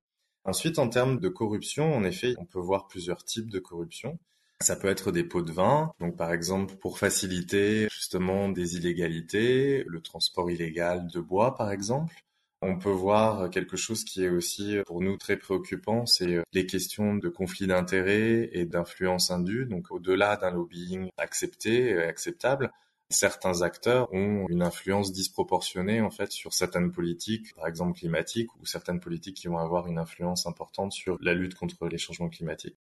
Ensuite, 0.45 0.79
en 0.79 0.89
termes 0.89 1.19
de 1.19 1.29
corruption, 1.29 1.95
en 1.95 2.03
effet, 2.03 2.35
on 2.37 2.45
peut 2.45 2.59
voir 2.59 2.87
plusieurs 2.87 3.23
types 3.23 3.49
de 3.49 3.59
corruption. 3.59 4.19
Ça 4.61 4.75
peut 4.75 4.87
être 4.87 5.11
des 5.11 5.23
pots 5.23 5.41
de 5.41 5.51
vin, 5.51 5.91
donc 5.99 6.15
par 6.15 6.31
exemple 6.31 6.75
pour 6.75 6.97
faciliter 6.97 7.87
justement 7.91 8.47
des 8.49 8.77
illégalités, 8.77 9.83
le 9.85 10.01
transport 10.01 10.49
illégal 10.49 11.07
de 11.07 11.19
bois 11.19 11.55
par 11.55 11.71
exemple. 11.71 12.24
On 12.67 12.79
peut 12.79 12.89
voir 12.89 13.51
quelque 13.51 13.77
chose 13.77 14.03
qui 14.03 14.23
est 14.23 14.29
aussi 14.29 14.77
pour 14.87 14.99
nous 14.99 15.17
très 15.17 15.37
préoccupant, 15.37 16.07
c'est 16.07 16.41
les 16.51 16.65
questions 16.65 17.15
de 17.15 17.29
conflits 17.29 17.67
d'intérêts 17.67 18.49
et 18.53 18.65
d'influence 18.65 19.29
indue. 19.29 19.67
Donc 19.67 19.91
au-delà 19.91 20.35
d'un 20.35 20.49
lobbying 20.49 21.09
accepté 21.17 21.91
et 21.91 22.01
acceptable, 22.01 22.71
certains 23.11 23.61
acteurs 23.61 24.11
ont 24.13 24.47
une 24.49 24.63
influence 24.63 25.13
disproportionnée 25.13 26.01
en 26.01 26.09
fait 26.09 26.31
sur 26.31 26.53
certaines 26.53 26.91
politiques, 26.91 27.53
par 27.53 27.67
exemple 27.67 27.99
climatiques, 27.99 28.49
ou 28.59 28.65
certaines 28.65 28.99
politiques 28.99 29.37
qui 29.37 29.47
vont 29.47 29.59
avoir 29.59 29.85
une 29.85 29.99
influence 29.99 30.47
importante 30.47 30.91
sur 30.91 31.19
la 31.21 31.35
lutte 31.35 31.53
contre 31.53 31.87
les 31.87 31.99
changements 31.99 32.29
climatiques. 32.29 32.77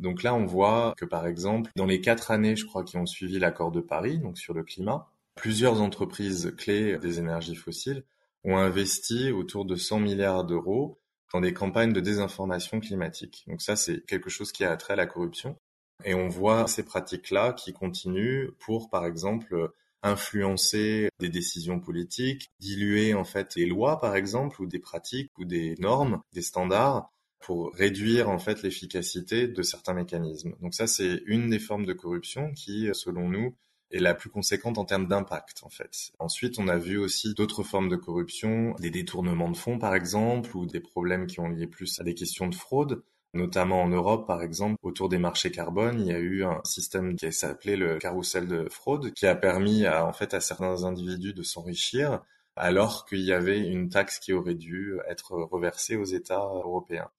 Donc 0.00 0.24
là, 0.24 0.34
on 0.34 0.46
voit 0.46 0.94
que 0.96 1.04
par 1.04 1.28
exemple, 1.28 1.70
dans 1.76 1.86
les 1.86 2.00
quatre 2.00 2.32
années, 2.32 2.56
je 2.56 2.66
crois, 2.66 2.82
qui 2.82 2.96
ont 2.96 3.06
suivi 3.06 3.38
l'accord 3.38 3.70
de 3.70 3.80
Paris, 3.80 4.18
donc 4.18 4.36
sur 4.36 4.52
le 4.52 4.64
climat, 4.64 5.08
plusieurs 5.36 5.80
entreprises 5.80 6.52
clés 6.58 6.98
des 6.98 7.20
énergies 7.20 7.54
fossiles 7.54 8.02
ont 8.44 8.56
investi 8.56 9.30
autour 9.30 9.64
de 9.64 9.76
100 9.76 10.00
milliards 10.00 10.44
d'euros 10.44 11.00
dans 11.32 11.40
des 11.40 11.52
campagnes 11.52 11.92
de 11.92 12.00
désinformation 12.00 12.80
climatique. 12.80 13.44
Donc 13.46 13.60
ça, 13.60 13.76
c'est 13.76 14.04
quelque 14.06 14.30
chose 14.30 14.52
qui 14.52 14.64
a 14.64 14.76
trait 14.76 14.94
à 14.94 14.96
la 14.96 15.06
corruption. 15.06 15.56
Et 16.04 16.14
on 16.14 16.28
voit 16.28 16.66
ces 16.68 16.84
pratiques-là 16.84 17.52
qui 17.52 17.72
continuent 17.72 18.50
pour, 18.60 18.88
par 18.88 19.04
exemple, 19.04 19.72
influencer 20.02 21.08
des 21.18 21.28
décisions 21.28 21.80
politiques, 21.80 22.48
diluer 22.60 23.14
en 23.14 23.24
fait 23.24 23.56
des 23.56 23.66
lois, 23.66 23.98
par 23.98 24.14
exemple, 24.14 24.62
ou 24.62 24.66
des 24.66 24.78
pratiques, 24.78 25.30
ou 25.38 25.44
des 25.44 25.74
normes, 25.78 26.20
des 26.32 26.42
standards, 26.42 27.10
pour 27.40 27.72
réduire 27.74 28.28
en 28.28 28.38
fait 28.38 28.62
l'efficacité 28.62 29.48
de 29.48 29.62
certains 29.62 29.94
mécanismes. 29.94 30.54
Donc 30.60 30.74
ça, 30.74 30.86
c'est 30.86 31.22
une 31.26 31.50
des 31.50 31.58
formes 31.58 31.86
de 31.86 31.92
corruption 31.92 32.52
qui, 32.52 32.88
selon 32.92 33.28
nous, 33.28 33.56
est 33.90 34.00
la 34.00 34.14
plus 34.14 34.30
conséquente 34.30 34.78
en 34.78 34.84
termes 34.84 35.08
d'impact 35.08 35.62
en 35.62 35.70
fait. 35.70 36.12
Ensuite, 36.18 36.58
on 36.58 36.68
a 36.68 36.78
vu 36.78 36.98
aussi 36.98 37.34
d'autres 37.34 37.62
formes 37.62 37.88
de 37.88 37.96
corruption, 37.96 38.74
des 38.78 38.90
détournements 38.90 39.50
de 39.50 39.56
fonds 39.56 39.78
par 39.78 39.94
exemple, 39.94 40.56
ou 40.56 40.66
des 40.66 40.80
problèmes 40.80 41.26
qui 41.26 41.40
ont 41.40 41.48
lié 41.48 41.66
plus 41.66 42.00
à 42.00 42.04
des 42.04 42.14
questions 42.14 42.48
de 42.48 42.54
fraude. 42.54 43.02
Notamment 43.34 43.82
en 43.82 43.88
Europe, 43.88 44.26
par 44.26 44.42
exemple, 44.42 44.78
autour 44.82 45.10
des 45.10 45.18
marchés 45.18 45.50
carbone, 45.50 46.00
il 46.00 46.06
y 46.06 46.12
a 46.14 46.18
eu 46.18 46.44
un 46.44 46.62
système 46.64 47.14
qui 47.14 47.30
s'appelé 47.30 47.76
le 47.76 47.98
carrousel 47.98 48.46
de 48.46 48.68
fraude, 48.70 49.12
qui 49.12 49.26
a 49.26 49.34
permis 49.34 49.84
à, 49.84 50.06
en 50.06 50.14
fait, 50.14 50.32
à 50.32 50.40
certains 50.40 50.84
individus 50.84 51.34
de 51.34 51.42
s'enrichir, 51.42 52.22
alors 52.56 53.04
qu'il 53.04 53.20
y 53.20 53.32
avait 53.32 53.60
une 53.60 53.90
taxe 53.90 54.18
qui 54.18 54.32
aurait 54.32 54.54
dû 54.54 54.98
être 55.08 55.32
reversée 55.32 55.96
aux 55.96 56.04
États 56.04 56.38
européens. 56.38 57.10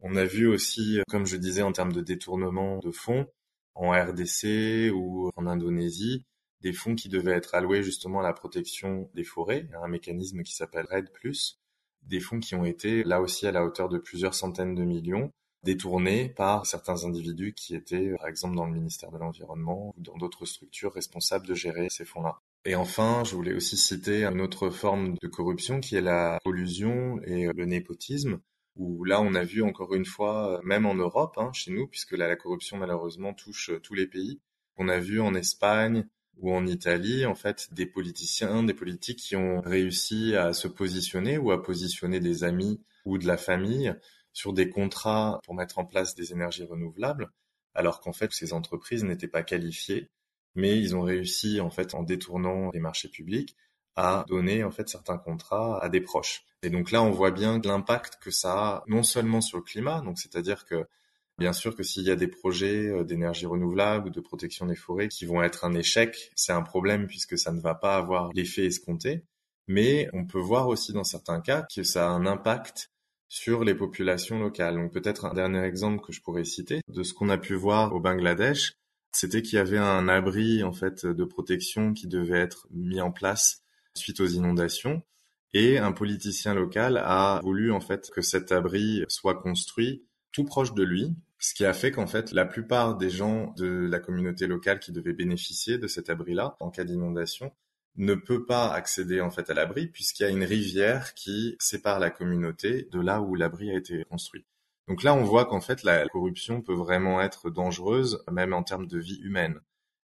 On 0.00 0.14
a 0.16 0.24
vu 0.24 0.46
aussi, 0.46 1.00
comme 1.08 1.26
je 1.26 1.36
disais, 1.36 1.62
en 1.62 1.72
termes 1.72 1.92
de 1.92 2.02
détournement 2.02 2.78
de 2.78 2.90
fonds, 2.90 3.26
en 3.74 3.90
RDC 3.90 4.90
ou 4.92 5.30
en 5.36 5.46
Indonésie, 5.46 6.24
des 6.60 6.72
fonds 6.72 6.94
qui 6.94 7.08
devaient 7.08 7.32
être 7.32 7.54
alloués 7.54 7.82
justement 7.82 8.20
à 8.20 8.22
la 8.22 8.32
protection 8.32 9.08
des 9.14 9.24
forêts, 9.24 9.68
un 9.82 9.88
mécanisme 9.88 10.42
qui 10.42 10.54
s'appelle 10.54 10.86
RED+, 10.90 11.08
des 12.02 12.20
fonds 12.20 12.40
qui 12.40 12.54
ont 12.54 12.64
été 12.64 13.04
là 13.04 13.20
aussi 13.20 13.46
à 13.46 13.52
la 13.52 13.64
hauteur 13.64 13.88
de 13.88 13.98
plusieurs 13.98 14.34
centaines 14.34 14.74
de 14.74 14.84
millions 14.84 15.30
détournés 15.62 16.30
par 16.30 16.64
certains 16.66 17.04
individus 17.04 17.52
qui 17.52 17.74
étaient 17.74 18.14
par 18.16 18.28
exemple 18.28 18.56
dans 18.56 18.64
le 18.64 18.72
ministère 18.72 19.10
de 19.10 19.18
l'Environnement 19.18 19.94
ou 19.96 20.00
dans 20.00 20.16
d'autres 20.16 20.46
structures 20.46 20.92
responsables 20.92 21.46
de 21.46 21.54
gérer 21.54 21.88
ces 21.90 22.04
fonds-là. 22.04 22.40
Et 22.64 22.74
enfin, 22.74 23.22
je 23.24 23.34
voulais 23.34 23.54
aussi 23.54 23.76
citer 23.76 24.24
une 24.24 24.40
autre 24.40 24.70
forme 24.70 25.16
de 25.20 25.28
corruption 25.28 25.80
qui 25.80 25.96
est 25.96 26.02
la 26.02 26.38
collusion 26.44 27.20
et 27.24 27.46
le 27.52 27.64
népotisme, 27.64 28.40
où 28.76 29.04
là 29.04 29.20
on 29.20 29.34
a 29.34 29.44
vu 29.44 29.62
encore 29.62 29.94
une 29.94 30.04
fois, 30.04 30.60
même 30.64 30.86
en 30.86 30.94
Europe, 30.94 31.36
hein, 31.38 31.50
chez 31.52 31.70
nous, 31.72 31.86
puisque 31.86 32.12
là 32.12 32.28
la 32.28 32.36
corruption 32.36 32.76
malheureusement 32.76 33.34
touche 33.34 33.70
tous 33.82 33.94
les 33.94 34.06
pays, 34.06 34.40
on 34.76 34.88
a 34.88 34.98
vu 34.98 35.20
en 35.20 35.34
Espagne, 35.34 36.06
ou 36.40 36.54
en 36.54 36.66
Italie, 36.66 37.26
en 37.26 37.34
fait, 37.34 37.72
des 37.72 37.86
politiciens, 37.86 38.62
des 38.62 38.74
politiques 38.74 39.18
qui 39.18 39.36
ont 39.36 39.60
réussi 39.60 40.34
à 40.36 40.52
se 40.52 40.68
positionner 40.68 41.38
ou 41.38 41.52
à 41.52 41.62
positionner 41.62 42.18
des 42.18 42.44
amis 42.44 42.80
ou 43.04 43.18
de 43.18 43.26
la 43.26 43.36
famille 43.36 43.94
sur 44.32 44.52
des 44.52 44.70
contrats 44.70 45.40
pour 45.44 45.54
mettre 45.54 45.78
en 45.78 45.84
place 45.84 46.14
des 46.14 46.32
énergies 46.32 46.64
renouvelables, 46.64 47.30
alors 47.74 48.00
qu'en 48.00 48.12
fait, 48.12 48.32
ces 48.32 48.52
entreprises 48.52 49.04
n'étaient 49.04 49.28
pas 49.28 49.42
qualifiées, 49.42 50.08
mais 50.54 50.78
ils 50.78 50.96
ont 50.96 51.02
réussi, 51.02 51.60
en 51.60 51.70
fait, 51.70 51.94
en 51.94 52.02
détournant 52.02 52.70
les 52.72 52.80
marchés 52.80 53.08
publics, 53.08 53.56
à 53.96 54.24
donner, 54.28 54.64
en 54.64 54.70
fait, 54.70 54.88
certains 54.88 55.18
contrats 55.18 55.82
à 55.82 55.88
des 55.88 56.00
proches. 56.00 56.44
Et 56.62 56.70
donc 56.70 56.90
là, 56.90 57.02
on 57.02 57.10
voit 57.10 57.30
bien 57.30 57.60
l'impact 57.62 58.18
que 58.20 58.30
ça 58.30 58.52
a, 58.52 58.84
non 58.86 59.02
seulement 59.02 59.40
sur 59.40 59.58
le 59.58 59.64
climat, 59.64 60.00
donc 60.00 60.18
c'est-à-dire 60.18 60.64
que 60.64 60.86
Bien 61.40 61.54
sûr 61.54 61.74
que 61.74 61.82
s'il 61.82 62.02
y 62.02 62.10
a 62.10 62.16
des 62.16 62.28
projets 62.28 62.88
euh, 62.88 63.02
d'énergie 63.02 63.46
renouvelable 63.46 64.08
ou 64.08 64.10
de 64.10 64.20
protection 64.20 64.66
des 64.66 64.76
forêts 64.76 65.08
qui 65.08 65.24
vont 65.24 65.42
être 65.42 65.64
un 65.64 65.72
échec, 65.72 66.30
c'est 66.36 66.52
un 66.52 66.60
problème 66.60 67.06
puisque 67.06 67.38
ça 67.38 67.50
ne 67.50 67.62
va 67.62 67.74
pas 67.74 67.96
avoir 67.96 68.30
l'effet 68.34 68.66
escompté. 68.66 69.24
Mais 69.66 70.10
on 70.12 70.26
peut 70.26 70.38
voir 70.38 70.68
aussi 70.68 70.92
dans 70.92 71.02
certains 71.02 71.40
cas 71.40 71.66
que 71.74 71.82
ça 71.82 72.06
a 72.06 72.10
un 72.10 72.26
impact 72.26 72.90
sur 73.28 73.64
les 73.64 73.74
populations 73.74 74.38
locales. 74.38 74.74
Donc 74.74 74.92
peut-être 74.92 75.24
un 75.24 75.32
dernier 75.32 75.62
exemple 75.62 76.04
que 76.04 76.12
je 76.12 76.20
pourrais 76.20 76.44
citer 76.44 76.82
de 76.88 77.02
ce 77.02 77.14
qu'on 77.14 77.30
a 77.30 77.38
pu 77.38 77.54
voir 77.54 77.94
au 77.94 78.00
Bangladesh, 78.00 78.74
c'était 79.10 79.40
qu'il 79.40 79.56
y 79.56 79.60
avait 79.60 79.78
un 79.78 80.08
abri 80.08 80.62
en 80.62 80.72
fait 80.72 81.06
de 81.06 81.24
protection 81.24 81.94
qui 81.94 82.06
devait 82.06 82.40
être 82.40 82.66
mis 82.70 83.00
en 83.00 83.12
place 83.12 83.62
suite 83.94 84.20
aux 84.20 84.26
inondations 84.26 85.02
et 85.52 85.78
un 85.78 85.92
politicien 85.92 86.54
local 86.54 86.96
a 86.96 87.40
voulu 87.42 87.72
en 87.72 87.80
fait 87.80 88.10
que 88.10 88.22
cet 88.22 88.52
abri 88.52 89.04
soit 89.08 89.40
construit 89.40 90.04
tout 90.32 90.44
proche 90.44 90.74
de 90.74 90.82
lui 90.82 91.16
ce 91.42 91.54
qui 91.54 91.64
a 91.64 91.72
fait 91.72 91.90
qu'en 91.90 92.06
fait, 92.06 92.32
la 92.32 92.44
plupart 92.44 92.98
des 92.98 93.08
gens 93.08 93.54
de 93.56 93.88
la 93.90 93.98
communauté 93.98 94.46
locale 94.46 94.78
qui 94.78 94.92
devaient 94.92 95.14
bénéficier 95.14 95.78
de 95.78 95.86
cet 95.86 96.10
abri-là 96.10 96.56
en 96.60 96.70
cas 96.70 96.84
d'inondation 96.84 97.50
ne 97.96 98.14
peut 98.14 98.44
pas 98.44 98.70
accéder 98.70 99.22
en 99.22 99.30
fait 99.30 99.48
à 99.48 99.54
l'abri 99.54 99.86
puisqu'il 99.86 100.22
y 100.24 100.26
a 100.26 100.28
une 100.28 100.44
rivière 100.44 101.14
qui 101.14 101.56
sépare 101.58 101.98
la 101.98 102.10
communauté 102.10 102.88
de 102.92 103.00
là 103.00 103.22
où 103.22 103.34
l'abri 103.34 103.70
a 103.70 103.74
été 103.74 104.04
construit. 104.04 104.44
Donc 104.86 105.02
là, 105.02 105.14
on 105.14 105.24
voit 105.24 105.46
qu'en 105.46 105.62
fait, 105.62 105.82
la 105.82 106.06
corruption 106.08 106.60
peut 106.60 106.74
vraiment 106.74 107.22
être 107.22 107.48
dangereuse, 107.48 108.22
même 108.30 108.52
en 108.52 108.62
termes 108.62 108.86
de 108.86 108.98
vie 108.98 109.20
humaine. 109.22 109.60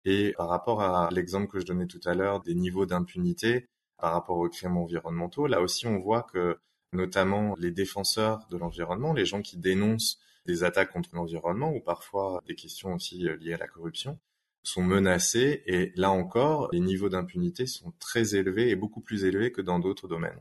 Et 0.06 0.32
par 0.38 0.48
rapport 0.48 0.80
à 0.80 1.10
l'exemple 1.12 1.48
que 1.48 1.60
je 1.60 1.66
donnais 1.66 1.86
tout 1.86 2.00
à 2.06 2.14
l'heure 2.14 2.40
des 2.40 2.54
niveaux 2.54 2.86
d'impunité 2.86 3.68
par 3.98 4.12
rapport 4.12 4.38
aux 4.38 4.48
crimes 4.48 4.76
environnementaux, 4.76 5.46
là 5.46 5.60
aussi, 5.60 5.86
on 5.86 5.98
voit 5.98 6.22
que 6.22 6.58
notamment 6.92 7.54
les 7.58 7.70
défenseurs 7.70 8.46
de 8.50 8.56
l'environnement, 8.56 9.12
les 9.12 9.26
gens 9.26 9.42
qui 9.42 9.56
dénoncent 9.56 10.20
des 10.46 10.64
attaques 10.64 10.92
contre 10.92 11.10
l'environnement 11.12 11.72
ou 11.72 11.80
parfois 11.80 12.42
des 12.46 12.54
questions 12.54 12.94
aussi 12.94 13.28
euh, 13.28 13.36
liées 13.36 13.54
à 13.54 13.58
la 13.58 13.66
corruption 13.66 14.18
sont 14.62 14.82
menacées 14.82 15.62
et 15.66 15.92
là 15.94 16.10
encore, 16.10 16.68
les 16.72 16.80
niveaux 16.80 17.08
d'impunité 17.08 17.66
sont 17.66 17.92
très 18.00 18.34
élevés 18.34 18.70
et 18.70 18.76
beaucoup 18.76 19.00
plus 19.00 19.24
élevés 19.24 19.52
que 19.52 19.60
dans 19.60 19.78
d'autres 19.78 20.08
domaines. 20.08 20.40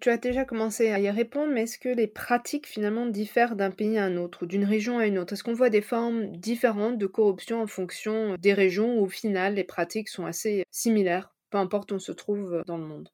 Tu 0.00 0.10
as 0.10 0.18
déjà 0.18 0.44
commencé 0.44 0.90
à 0.90 0.98
y 0.98 1.08
répondre, 1.08 1.52
mais 1.52 1.62
est-ce 1.62 1.78
que 1.78 1.88
les 1.88 2.08
pratiques 2.08 2.66
finalement 2.66 3.06
diffèrent 3.06 3.54
d'un 3.54 3.70
pays 3.70 3.98
à 3.98 4.04
un 4.04 4.16
autre 4.16 4.42
ou 4.42 4.46
d'une 4.46 4.64
région 4.64 4.98
à 4.98 5.06
une 5.06 5.16
autre? 5.16 5.32
Est-ce 5.32 5.44
qu'on 5.44 5.54
voit 5.54 5.70
des 5.70 5.80
formes 5.80 6.36
différentes 6.36 6.98
de 6.98 7.06
corruption 7.06 7.62
en 7.62 7.66
fonction 7.66 8.36
des 8.36 8.52
régions 8.52 8.98
ou 8.98 9.04
au 9.04 9.08
final 9.08 9.54
les 9.54 9.64
pratiques 9.64 10.08
sont 10.08 10.26
assez 10.26 10.64
similaires, 10.72 11.31
peu 11.52 11.58
importe 11.58 11.92
où 11.92 11.94
on 11.96 12.00
se 12.00 12.12
trouve 12.12 12.64
dans 12.66 12.78
le 12.78 12.84
monde 12.84 13.08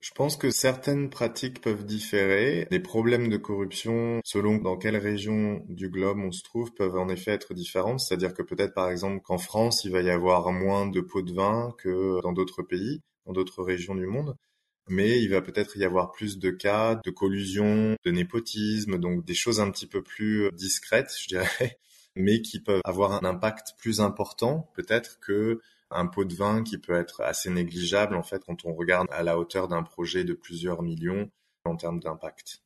je 0.00 0.12
pense 0.12 0.36
que 0.36 0.50
certaines 0.50 1.10
pratiques 1.10 1.60
peuvent 1.60 1.84
différer. 1.84 2.68
Les 2.70 2.78
problèmes 2.78 3.28
de 3.28 3.36
corruption, 3.36 4.20
selon 4.24 4.58
dans 4.58 4.76
quelle 4.76 4.96
région 4.96 5.64
du 5.68 5.88
globe 5.88 6.18
on 6.18 6.30
se 6.30 6.42
trouve, 6.42 6.72
peuvent 6.72 6.96
en 6.96 7.08
effet 7.08 7.32
être 7.32 7.52
différents. 7.52 7.98
C'est-à-dire 7.98 8.32
que 8.32 8.42
peut-être 8.42 8.74
par 8.74 8.90
exemple 8.90 9.20
qu'en 9.22 9.38
France, 9.38 9.84
il 9.84 9.90
va 9.90 10.00
y 10.02 10.10
avoir 10.10 10.52
moins 10.52 10.86
de 10.86 11.00
pots 11.00 11.22
de 11.22 11.32
vin 11.32 11.74
que 11.78 12.20
dans 12.22 12.32
d'autres 12.32 12.62
pays, 12.62 13.00
dans 13.26 13.32
d'autres 13.32 13.62
régions 13.64 13.96
du 13.96 14.06
monde. 14.06 14.36
Mais 14.88 15.20
il 15.20 15.30
va 15.30 15.42
peut-être 15.42 15.76
y 15.76 15.84
avoir 15.84 16.12
plus 16.12 16.38
de 16.38 16.50
cas 16.50 17.00
de 17.04 17.10
collusion, 17.10 17.96
de 18.04 18.10
népotisme, 18.10 18.98
donc 18.98 19.24
des 19.24 19.34
choses 19.34 19.60
un 19.60 19.70
petit 19.70 19.86
peu 19.86 20.02
plus 20.02 20.50
discrètes, 20.52 21.12
je 21.20 21.26
dirais, 21.26 21.78
mais 22.16 22.40
qui 22.40 22.60
peuvent 22.60 22.80
avoir 22.84 23.12
un 23.12 23.28
impact 23.28 23.74
plus 23.78 24.00
important 24.00 24.70
peut-être 24.74 25.18
que 25.20 25.60
un 25.90 26.06
pot 26.06 26.24
de 26.24 26.34
vin 26.34 26.62
qui 26.62 26.78
peut 26.78 26.94
être 26.94 27.22
assez 27.22 27.50
négligeable 27.50 28.14
en 28.14 28.22
fait 28.22 28.42
quand 28.44 28.64
on 28.64 28.74
regarde 28.74 29.08
à 29.10 29.22
la 29.22 29.38
hauteur 29.38 29.68
d'un 29.68 29.82
projet 29.82 30.24
de 30.24 30.34
plusieurs 30.34 30.82
millions 30.82 31.30
en 31.64 31.76
termes 31.76 32.00
d'impact. 32.00 32.62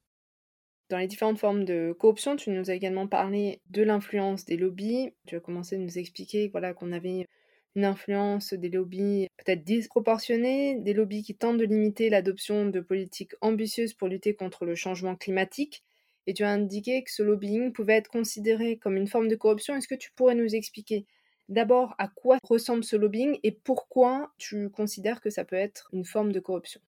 Dans 0.88 0.98
les 0.98 1.06
différentes 1.06 1.38
formes 1.38 1.64
de 1.64 1.94
corruption, 1.98 2.36
tu 2.36 2.50
nous 2.50 2.70
as 2.70 2.74
également 2.74 3.06
parlé 3.06 3.62
de 3.70 3.82
l'influence 3.82 4.44
des 4.44 4.58
lobbies. 4.58 5.14
Tu 5.26 5.36
as 5.36 5.40
commencé 5.40 5.76
à 5.76 5.78
nous 5.78 5.98
expliquer 5.98 6.48
voilà, 6.48 6.74
qu'on 6.74 6.92
avait 6.92 7.26
une 7.74 7.84
influence 7.86 8.52
des 8.52 8.68
lobbies 8.68 9.28
peut-être 9.38 9.64
disproportionnée, 9.64 10.78
des 10.80 10.92
lobbies 10.92 11.22
qui 11.22 11.34
tentent 11.34 11.56
de 11.56 11.64
limiter 11.64 12.10
l'adoption 12.10 12.66
de 12.66 12.80
politiques 12.80 13.32
ambitieuses 13.40 13.94
pour 13.94 14.08
lutter 14.08 14.34
contre 14.34 14.66
le 14.66 14.74
changement 14.74 15.16
climatique. 15.16 15.82
Et 16.26 16.34
tu 16.34 16.44
as 16.44 16.50
indiqué 16.50 17.02
que 17.02 17.10
ce 17.10 17.22
lobbying 17.22 17.72
pouvait 17.72 17.94
être 17.94 18.10
considéré 18.10 18.76
comme 18.76 18.96
une 18.96 19.08
forme 19.08 19.28
de 19.28 19.36
corruption. 19.36 19.74
Est-ce 19.74 19.88
que 19.88 19.94
tu 19.94 20.12
pourrais 20.12 20.34
nous 20.34 20.54
expliquer 20.54 21.06
D'abord, 21.52 21.94
à 21.98 22.08
quoi 22.08 22.38
ressemble 22.44 22.82
ce 22.82 22.96
lobbying 22.96 23.38
et 23.42 23.52
pourquoi 23.52 24.32
tu 24.38 24.70
considères 24.70 25.20
que 25.20 25.28
ça 25.28 25.44
peut 25.44 25.54
être 25.54 25.90
une 25.92 26.06
forme 26.06 26.32
de 26.32 26.40
corruption? 26.40 26.80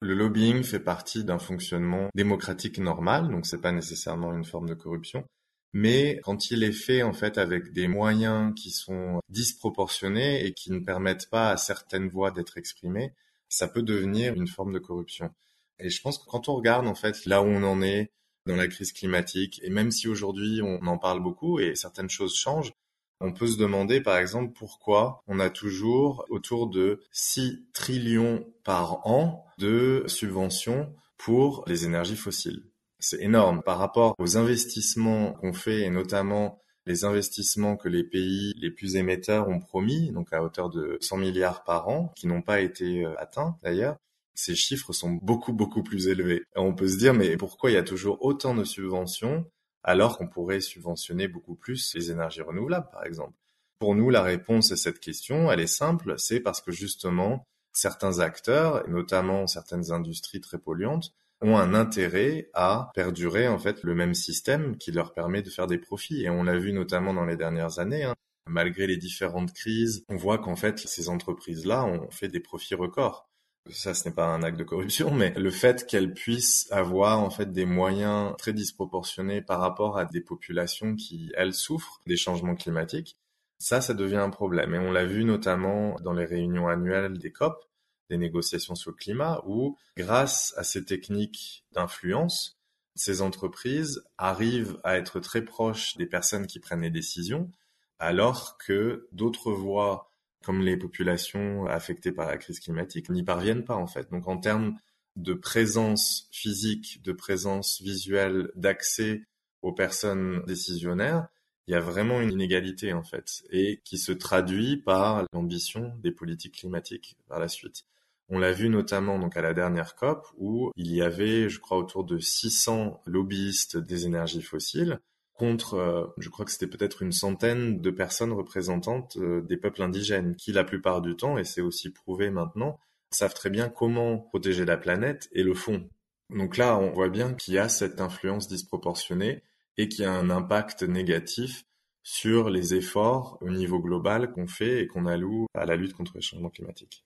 Le 0.00 0.14
lobbying 0.14 0.62
fait 0.62 0.78
partie 0.78 1.24
d'un 1.24 1.40
fonctionnement 1.40 2.08
démocratique 2.14 2.78
normal, 2.78 3.28
donc 3.28 3.46
c'est 3.46 3.60
pas 3.60 3.72
nécessairement 3.72 4.32
une 4.32 4.44
forme 4.44 4.68
de 4.68 4.74
corruption. 4.74 5.24
Mais 5.72 6.20
quand 6.22 6.52
il 6.52 6.62
est 6.62 6.70
fait 6.70 7.02
en 7.02 7.12
fait 7.12 7.36
avec 7.36 7.72
des 7.72 7.88
moyens 7.88 8.54
qui 8.54 8.70
sont 8.70 9.18
disproportionnés 9.28 10.46
et 10.46 10.54
qui 10.54 10.70
ne 10.70 10.78
permettent 10.78 11.28
pas 11.28 11.50
à 11.50 11.56
certaines 11.56 12.08
voix 12.08 12.30
d'être 12.30 12.58
exprimées, 12.58 13.12
ça 13.48 13.66
peut 13.66 13.82
devenir 13.82 14.34
une 14.34 14.46
forme 14.46 14.72
de 14.72 14.78
corruption. 14.78 15.34
Et 15.80 15.90
je 15.90 16.00
pense 16.00 16.16
que 16.16 16.26
quand 16.26 16.48
on 16.48 16.54
regarde 16.54 16.86
en 16.86 16.94
fait 16.94 17.26
là 17.26 17.42
où 17.42 17.46
on 17.46 17.64
en 17.64 17.82
est 17.82 18.12
dans 18.46 18.54
la 18.54 18.68
crise 18.68 18.92
climatique, 18.92 19.60
et 19.64 19.70
même 19.70 19.90
si 19.90 20.06
aujourd'hui 20.06 20.60
on 20.62 20.86
en 20.86 20.96
parle 20.96 21.20
beaucoup 21.20 21.58
et 21.58 21.74
certaines 21.74 22.08
choses 22.08 22.36
changent, 22.36 22.72
on 23.20 23.32
peut 23.32 23.46
se 23.46 23.58
demander 23.58 24.00
par 24.00 24.18
exemple 24.18 24.52
pourquoi 24.58 25.22
on 25.26 25.40
a 25.40 25.50
toujours 25.50 26.24
autour 26.30 26.68
de 26.68 27.00
6 27.12 27.66
trillions 27.72 28.46
par 28.64 29.06
an 29.06 29.44
de 29.58 30.04
subventions 30.06 30.92
pour 31.18 31.64
les 31.66 31.84
énergies 31.84 32.16
fossiles. 32.16 32.64
C'est 32.98 33.20
énorme 33.20 33.62
par 33.62 33.78
rapport 33.78 34.14
aux 34.18 34.36
investissements 34.36 35.32
qu'on 35.34 35.52
fait 35.52 35.82
et 35.82 35.90
notamment 35.90 36.60
les 36.86 37.04
investissements 37.04 37.76
que 37.76 37.88
les 37.88 38.04
pays 38.04 38.52
les 38.56 38.70
plus 38.70 38.96
émetteurs 38.96 39.48
ont 39.48 39.60
promis, 39.60 40.12
donc 40.12 40.32
à 40.32 40.42
hauteur 40.42 40.70
de 40.70 40.98
100 41.00 41.18
milliards 41.18 41.62
par 41.64 41.88
an, 41.88 42.12
qui 42.16 42.26
n'ont 42.26 42.42
pas 42.42 42.60
été 42.60 43.04
euh, 43.04 43.14
atteints 43.18 43.56
d'ailleurs, 43.62 43.96
ces 44.34 44.54
chiffres 44.54 44.92
sont 44.92 45.18
beaucoup 45.22 45.52
beaucoup 45.52 45.82
plus 45.82 46.08
élevés. 46.08 46.42
on 46.56 46.74
peut 46.74 46.88
se 46.88 46.96
dire 46.96 47.12
mais 47.12 47.36
pourquoi 47.36 47.70
il 47.70 47.74
y 47.74 47.78
a 47.78 47.82
toujours 47.82 48.24
autant 48.24 48.54
de 48.54 48.64
subventions 48.64 49.44
alors 49.82 50.18
qu'on 50.18 50.28
pourrait 50.28 50.60
subventionner 50.60 51.28
beaucoup 51.28 51.54
plus 51.54 51.94
les 51.94 52.10
énergies 52.10 52.42
renouvelables, 52.42 52.88
par 52.90 53.04
exemple. 53.04 53.34
Pour 53.78 53.94
nous, 53.94 54.10
la 54.10 54.22
réponse 54.22 54.72
à 54.72 54.76
cette 54.76 55.00
question, 55.00 55.50
elle 55.50 55.60
est 55.60 55.66
simple, 55.66 56.14
c'est 56.18 56.40
parce 56.40 56.60
que 56.60 56.70
justement, 56.72 57.46
certains 57.72 58.20
acteurs, 58.20 58.86
notamment 58.88 59.46
certaines 59.46 59.90
industries 59.90 60.40
très 60.40 60.58
polluantes, 60.58 61.14
ont 61.40 61.56
un 61.56 61.72
intérêt 61.72 62.50
à 62.52 62.90
perdurer 62.94 63.48
en 63.48 63.58
fait 63.58 63.82
le 63.82 63.94
même 63.94 64.14
système 64.14 64.76
qui 64.76 64.92
leur 64.92 65.14
permet 65.14 65.40
de 65.40 65.48
faire 65.48 65.66
des 65.66 65.78
profits. 65.78 66.22
Et 66.22 66.30
on 66.30 66.42
l'a 66.42 66.58
vu 66.58 66.72
notamment 66.72 67.14
dans 67.14 67.24
les 67.24 67.36
dernières 67.36 67.78
années. 67.78 68.04
Hein. 68.04 68.14
Malgré 68.46 68.86
les 68.86 68.98
différentes 68.98 69.52
crises, 69.54 70.04
on 70.10 70.16
voit 70.16 70.38
qu'en 70.38 70.56
fait 70.56 70.78
ces 70.78 71.08
entreprises-là 71.08 71.84
ont 71.84 72.10
fait 72.10 72.28
des 72.28 72.40
profits 72.40 72.74
records 72.74 73.29
ça 73.68 73.94
ce 73.94 74.08
n'est 74.08 74.14
pas 74.14 74.26
un 74.26 74.42
acte 74.42 74.58
de 74.58 74.64
corruption, 74.64 75.10
mais 75.10 75.30
le 75.36 75.50
fait 75.50 75.86
qu'elles 75.86 76.14
puissent 76.14 76.66
avoir 76.70 77.20
en 77.20 77.30
fait 77.30 77.52
des 77.52 77.66
moyens 77.66 78.34
très 78.38 78.52
disproportionnés 78.52 79.42
par 79.42 79.60
rapport 79.60 79.98
à 79.98 80.04
des 80.04 80.20
populations 80.20 80.96
qui, 80.96 81.30
elles, 81.36 81.54
souffrent 81.54 82.00
des 82.06 82.16
changements 82.16 82.56
climatiques, 82.56 83.16
ça, 83.58 83.80
ça 83.80 83.94
devient 83.94 84.16
un 84.16 84.30
problème. 84.30 84.74
Et 84.74 84.78
on 84.78 84.90
l'a 84.90 85.04
vu 85.04 85.24
notamment 85.24 85.96
dans 86.02 86.14
les 86.14 86.24
réunions 86.24 86.68
annuelles 86.68 87.18
des 87.18 87.30
COP, 87.30 87.62
des 88.08 88.16
négociations 88.16 88.74
sur 88.74 88.90
le 88.90 88.96
climat, 88.96 89.42
où, 89.46 89.76
grâce 89.96 90.54
à 90.56 90.64
ces 90.64 90.84
techniques 90.84 91.64
d'influence, 91.72 92.58
ces 92.94 93.22
entreprises 93.22 94.02
arrivent 94.18 94.78
à 94.82 94.96
être 94.96 95.20
très 95.20 95.42
proches 95.42 95.96
des 95.96 96.06
personnes 96.06 96.46
qui 96.46 96.58
prennent 96.58 96.80
les 96.80 96.90
décisions, 96.90 97.50
alors 97.98 98.56
que 98.58 99.06
d'autres 99.12 99.52
voies 99.52 100.09
comme 100.44 100.62
les 100.62 100.76
populations 100.76 101.66
affectées 101.66 102.12
par 102.12 102.28
la 102.28 102.38
crise 102.38 102.60
climatique, 102.60 103.10
n'y 103.10 103.22
parviennent 103.22 103.64
pas 103.64 103.76
en 103.76 103.86
fait. 103.86 104.10
Donc 104.10 104.28
en 104.28 104.38
termes 104.38 104.76
de 105.16 105.34
présence 105.34 106.28
physique, 106.32 107.02
de 107.02 107.12
présence 107.12 107.80
visuelle, 107.82 108.50
d'accès 108.54 109.22
aux 109.62 109.72
personnes 109.72 110.42
décisionnaires, 110.46 111.28
il 111.66 111.72
y 111.72 111.76
a 111.76 111.80
vraiment 111.80 112.20
une 112.20 112.32
inégalité 112.32 112.92
en 112.92 113.02
fait, 113.02 113.42
et 113.50 113.80
qui 113.84 113.98
se 113.98 114.12
traduit 114.12 114.76
par 114.78 115.24
l'ambition 115.32 115.94
des 116.02 116.10
politiques 116.10 116.56
climatiques 116.56 117.16
par 117.28 117.38
la 117.38 117.48
suite. 117.48 117.84
On 118.28 118.38
l'a 118.38 118.52
vu 118.52 118.68
notamment 118.68 119.18
donc 119.18 119.36
à 119.36 119.42
la 119.42 119.54
dernière 119.54 119.96
COP 119.96 120.26
où 120.36 120.70
il 120.76 120.92
y 120.92 121.02
avait, 121.02 121.48
je 121.48 121.58
crois, 121.58 121.78
autour 121.78 122.04
de 122.04 122.18
600 122.18 123.02
lobbyistes 123.06 123.76
des 123.76 124.06
énergies 124.06 124.42
fossiles 124.42 125.00
contre, 125.40 125.74
euh, 125.74 126.06
je 126.18 126.28
crois 126.28 126.44
que 126.44 126.50
c'était 126.50 126.66
peut-être 126.66 127.02
une 127.02 127.12
centaine 127.12 127.80
de 127.80 127.90
personnes 127.90 128.32
représentantes 128.32 129.16
euh, 129.16 129.40
des 129.40 129.56
peuples 129.56 129.80
indigènes, 129.80 130.36
qui 130.36 130.52
la 130.52 130.64
plupart 130.64 131.00
du 131.00 131.16
temps, 131.16 131.38
et 131.38 131.44
c'est 131.44 131.62
aussi 131.62 131.90
prouvé 131.90 132.28
maintenant, 132.28 132.78
savent 133.10 133.32
très 133.32 133.48
bien 133.48 133.70
comment 133.70 134.18
protéger 134.18 134.66
la 134.66 134.76
planète 134.76 135.30
et 135.32 135.42
le 135.42 135.54
font. 135.54 135.88
Donc 136.28 136.58
là, 136.58 136.76
on 136.76 136.92
voit 136.92 137.08
bien 137.08 137.32
qu'il 137.32 137.54
y 137.54 137.58
a 137.58 137.70
cette 137.70 138.02
influence 138.02 138.48
disproportionnée 138.48 139.42
et 139.78 139.88
qu'il 139.88 140.04
y 140.04 140.06
a 140.06 140.12
un 140.12 140.28
impact 140.28 140.82
négatif 140.82 141.64
sur 142.02 142.50
les 142.50 142.74
efforts 142.74 143.38
au 143.40 143.48
niveau 143.48 143.80
global 143.80 144.32
qu'on 144.32 144.46
fait 144.46 144.82
et 144.82 144.86
qu'on 144.86 145.06
alloue 145.06 145.46
à 145.54 145.64
la 145.64 145.76
lutte 145.76 145.94
contre 145.94 146.12
les 146.16 146.20
changements 146.20 146.50
climatiques. 146.50 147.02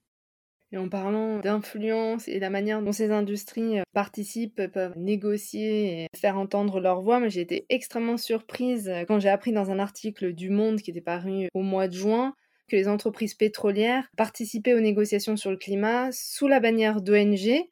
Et 0.73 0.77
en 0.77 0.89
parlant 0.89 1.39
d'influence 1.39 2.27
et 2.27 2.41
la 2.41 2.51
manière 2.51 2.83
dont 2.83 2.93
ces 2.93 3.11
industries 3.13 3.79
euh, 3.79 3.83
participent, 3.93 4.67
peuvent 4.73 4.97
négocier 4.97 6.03
et 6.03 6.07
faire 6.17 6.37
entendre 6.37 6.81
leur 6.81 7.01
voix, 7.01 7.29
j'ai 7.29 7.43
été 7.43 7.67
extrêmement 7.69 8.17
surprise 8.17 8.89
euh, 8.89 9.05
quand 9.07 9.21
j'ai 9.21 9.29
appris 9.29 9.53
dans 9.53 9.71
un 9.71 9.79
article 9.79 10.33
du 10.33 10.51
Monde 10.51 10.81
qui 10.81 10.91
était 10.91 11.01
paru 11.01 11.49
au 11.55 11.63
mois 11.63 11.87
de 11.87 11.95
juin 11.95 12.35
que 12.69 12.77
les 12.77 12.89
entreprises 12.89 13.35
pétrolières 13.35 14.09
participaient 14.17 14.75
aux 14.75 14.81
négociations 14.81 15.37
sur 15.37 15.51
le 15.51 15.57
climat 15.57 16.11
sous 16.13 16.49
la 16.49 16.61
bannière 16.61 17.03
d'ONG, 17.03 17.63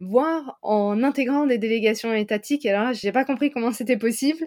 voire 0.00 0.58
en 0.62 1.02
intégrant 1.02 1.46
des 1.46 1.58
délégations 1.58 2.12
étatiques. 2.12 2.66
Alors 2.66 2.84
là, 2.84 2.92
j'ai 2.92 3.12
pas 3.12 3.24
compris 3.24 3.50
comment 3.50 3.72
c'était 3.72 3.96
possible. 3.96 4.46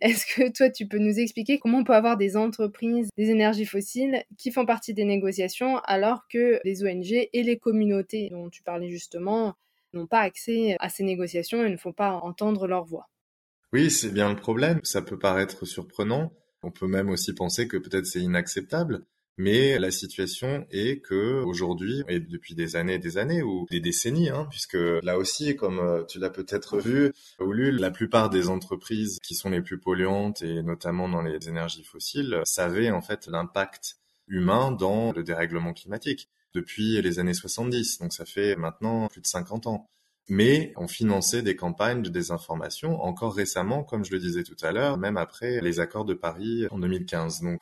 Est-ce 0.00 0.26
que 0.26 0.50
toi, 0.50 0.70
tu 0.70 0.86
peux 0.86 0.98
nous 0.98 1.18
expliquer 1.18 1.58
comment 1.58 1.78
on 1.78 1.84
peut 1.84 1.94
avoir 1.94 2.16
des 2.16 2.36
entreprises 2.36 3.08
des 3.16 3.30
énergies 3.30 3.64
fossiles 3.64 4.24
qui 4.36 4.50
font 4.50 4.66
partie 4.66 4.92
des 4.92 5.04
négociations 5.04 5.78
alors 5.78 6.26
que 6.28 6.60
les 6.64 6.84
ONG 6.84 7.28
et 7.32 7.42
les 7.42 7.58
communautés 7.58 8.28
dont 8.30 8.50
tu 8.50 8.62
parlais 8.62 8.88
justement 8.88 9.54
n'ont 9.92 10.06
pas 10.06 10.20
accès 10.20 10.76
à 10.80 10.88
ces 10.88 11.04
négociations 11.04 11.64
et 11.64 11.70
ne 11.70 11.76
font 11.76 11.92
pas 11.92 12.12
entendre 12.12 12.66
leur 12.66 12.84
voix? 12.84 13.08
Oui, 13.72 13.90
c'est 13.90 14.12
bien 14.12 14.30
le 14.30 14.36
problème. 14.36 14.80
Ça 14.82 15.02
peut 15.02 15.18
paraître 15.18 15.64
surprenant. 15.64 16.32
On 16.62 16.70
peut 16.70 16.86
même 16.86 17.08
aussi 17.08 17.34
penser 17.34 17.68
que 17.68 17.76
peut-être 17.76 18.06
c'est 18.06 18.20
inacceptable. 18.20 19.04
Mais 19.36 19.78
la 19.80 19.90
situation 19.90 20.64
est 20.70 21.00
que 21.00 21.42
aujourd'hui, 21.42 22.04
et 22.08 22.20
depuis 22.20 22.54
des 22.54 22.76
années 22.76 22.94
et 22.94 22.98
des 22.98 23.18
années, 23.18 23.42
ou 23.42 23.66
des 23.68 23.80
décennies, 23.80 24.30
hein, 24.30 24.46
puisque 24.48 24.78
là 25.02 25.18
aussi, 25.18 25.56
comme 25.56 25.80
euh, 25.80 26.04
tu 26.04 26.20
l'as 26.20 26.30
peut-être 26.30 26.78
vu 26.78 27.12
la 27.40 27.90
plupart 27.90 28.30
des 28.30 28.48
entreprises 28.48 29.18
qui 29.20 29.34
sont 29.34 29.50
les 29.50 29.60
plus 29.60 29.78
polluantes, 29.78 30.42
et 30.42 30.62
notamment 30.62 31.08
dans 31.08 31.22
les 31.22 31.48
énergies 31.48 31.82
fossiles, 31.82 32.40
savaient 32.44 32.92
en 32.92 33.02
fait 33.02 33.26
l'impact 33.26 33.96
humain 34.28 34.70
dans 34.70 35.12
le 35.12 35.24
dérèglement 35.24 35.72
climatique 35.72 36.28
depuis 36.54 37.02
les 37.02 37.18
années 37.18 37.34
70. 37.34 37.98
Donc 37.98 38.12
ça 38.12 38.24
fait 38.24 38.54
maintenant 38.54 39.08
plus 39.08 39.20
de 39.20 39.26
50 39.26 39.66
ans 39.66 39.88
mais 40.28 40.72
ont 40.76 40.88
financé 40.88 41.42
des 41.42 41.56
campagnes 41.56 42.02
de 42.02 42.08
désinformation 42.08 43.02
encore 43.02 43.34
récemment, 43.34 43.84
comme 43.84 44.04
je 44.04 44.12
le 44.12 44.18
disais 44.18 44.42
tout 44.42 44.56
à 44.62 44.72
l'heure, 44.72 44.96
même 44.96 45.16
après 45.16 45.60
les 45.60 45.80
accords 45.80 46.04
de 46.04 46.14
Paris 46.14 46.66
en 46.70 46.78
2015. 46.78 47.42
Donc 47.42 47.60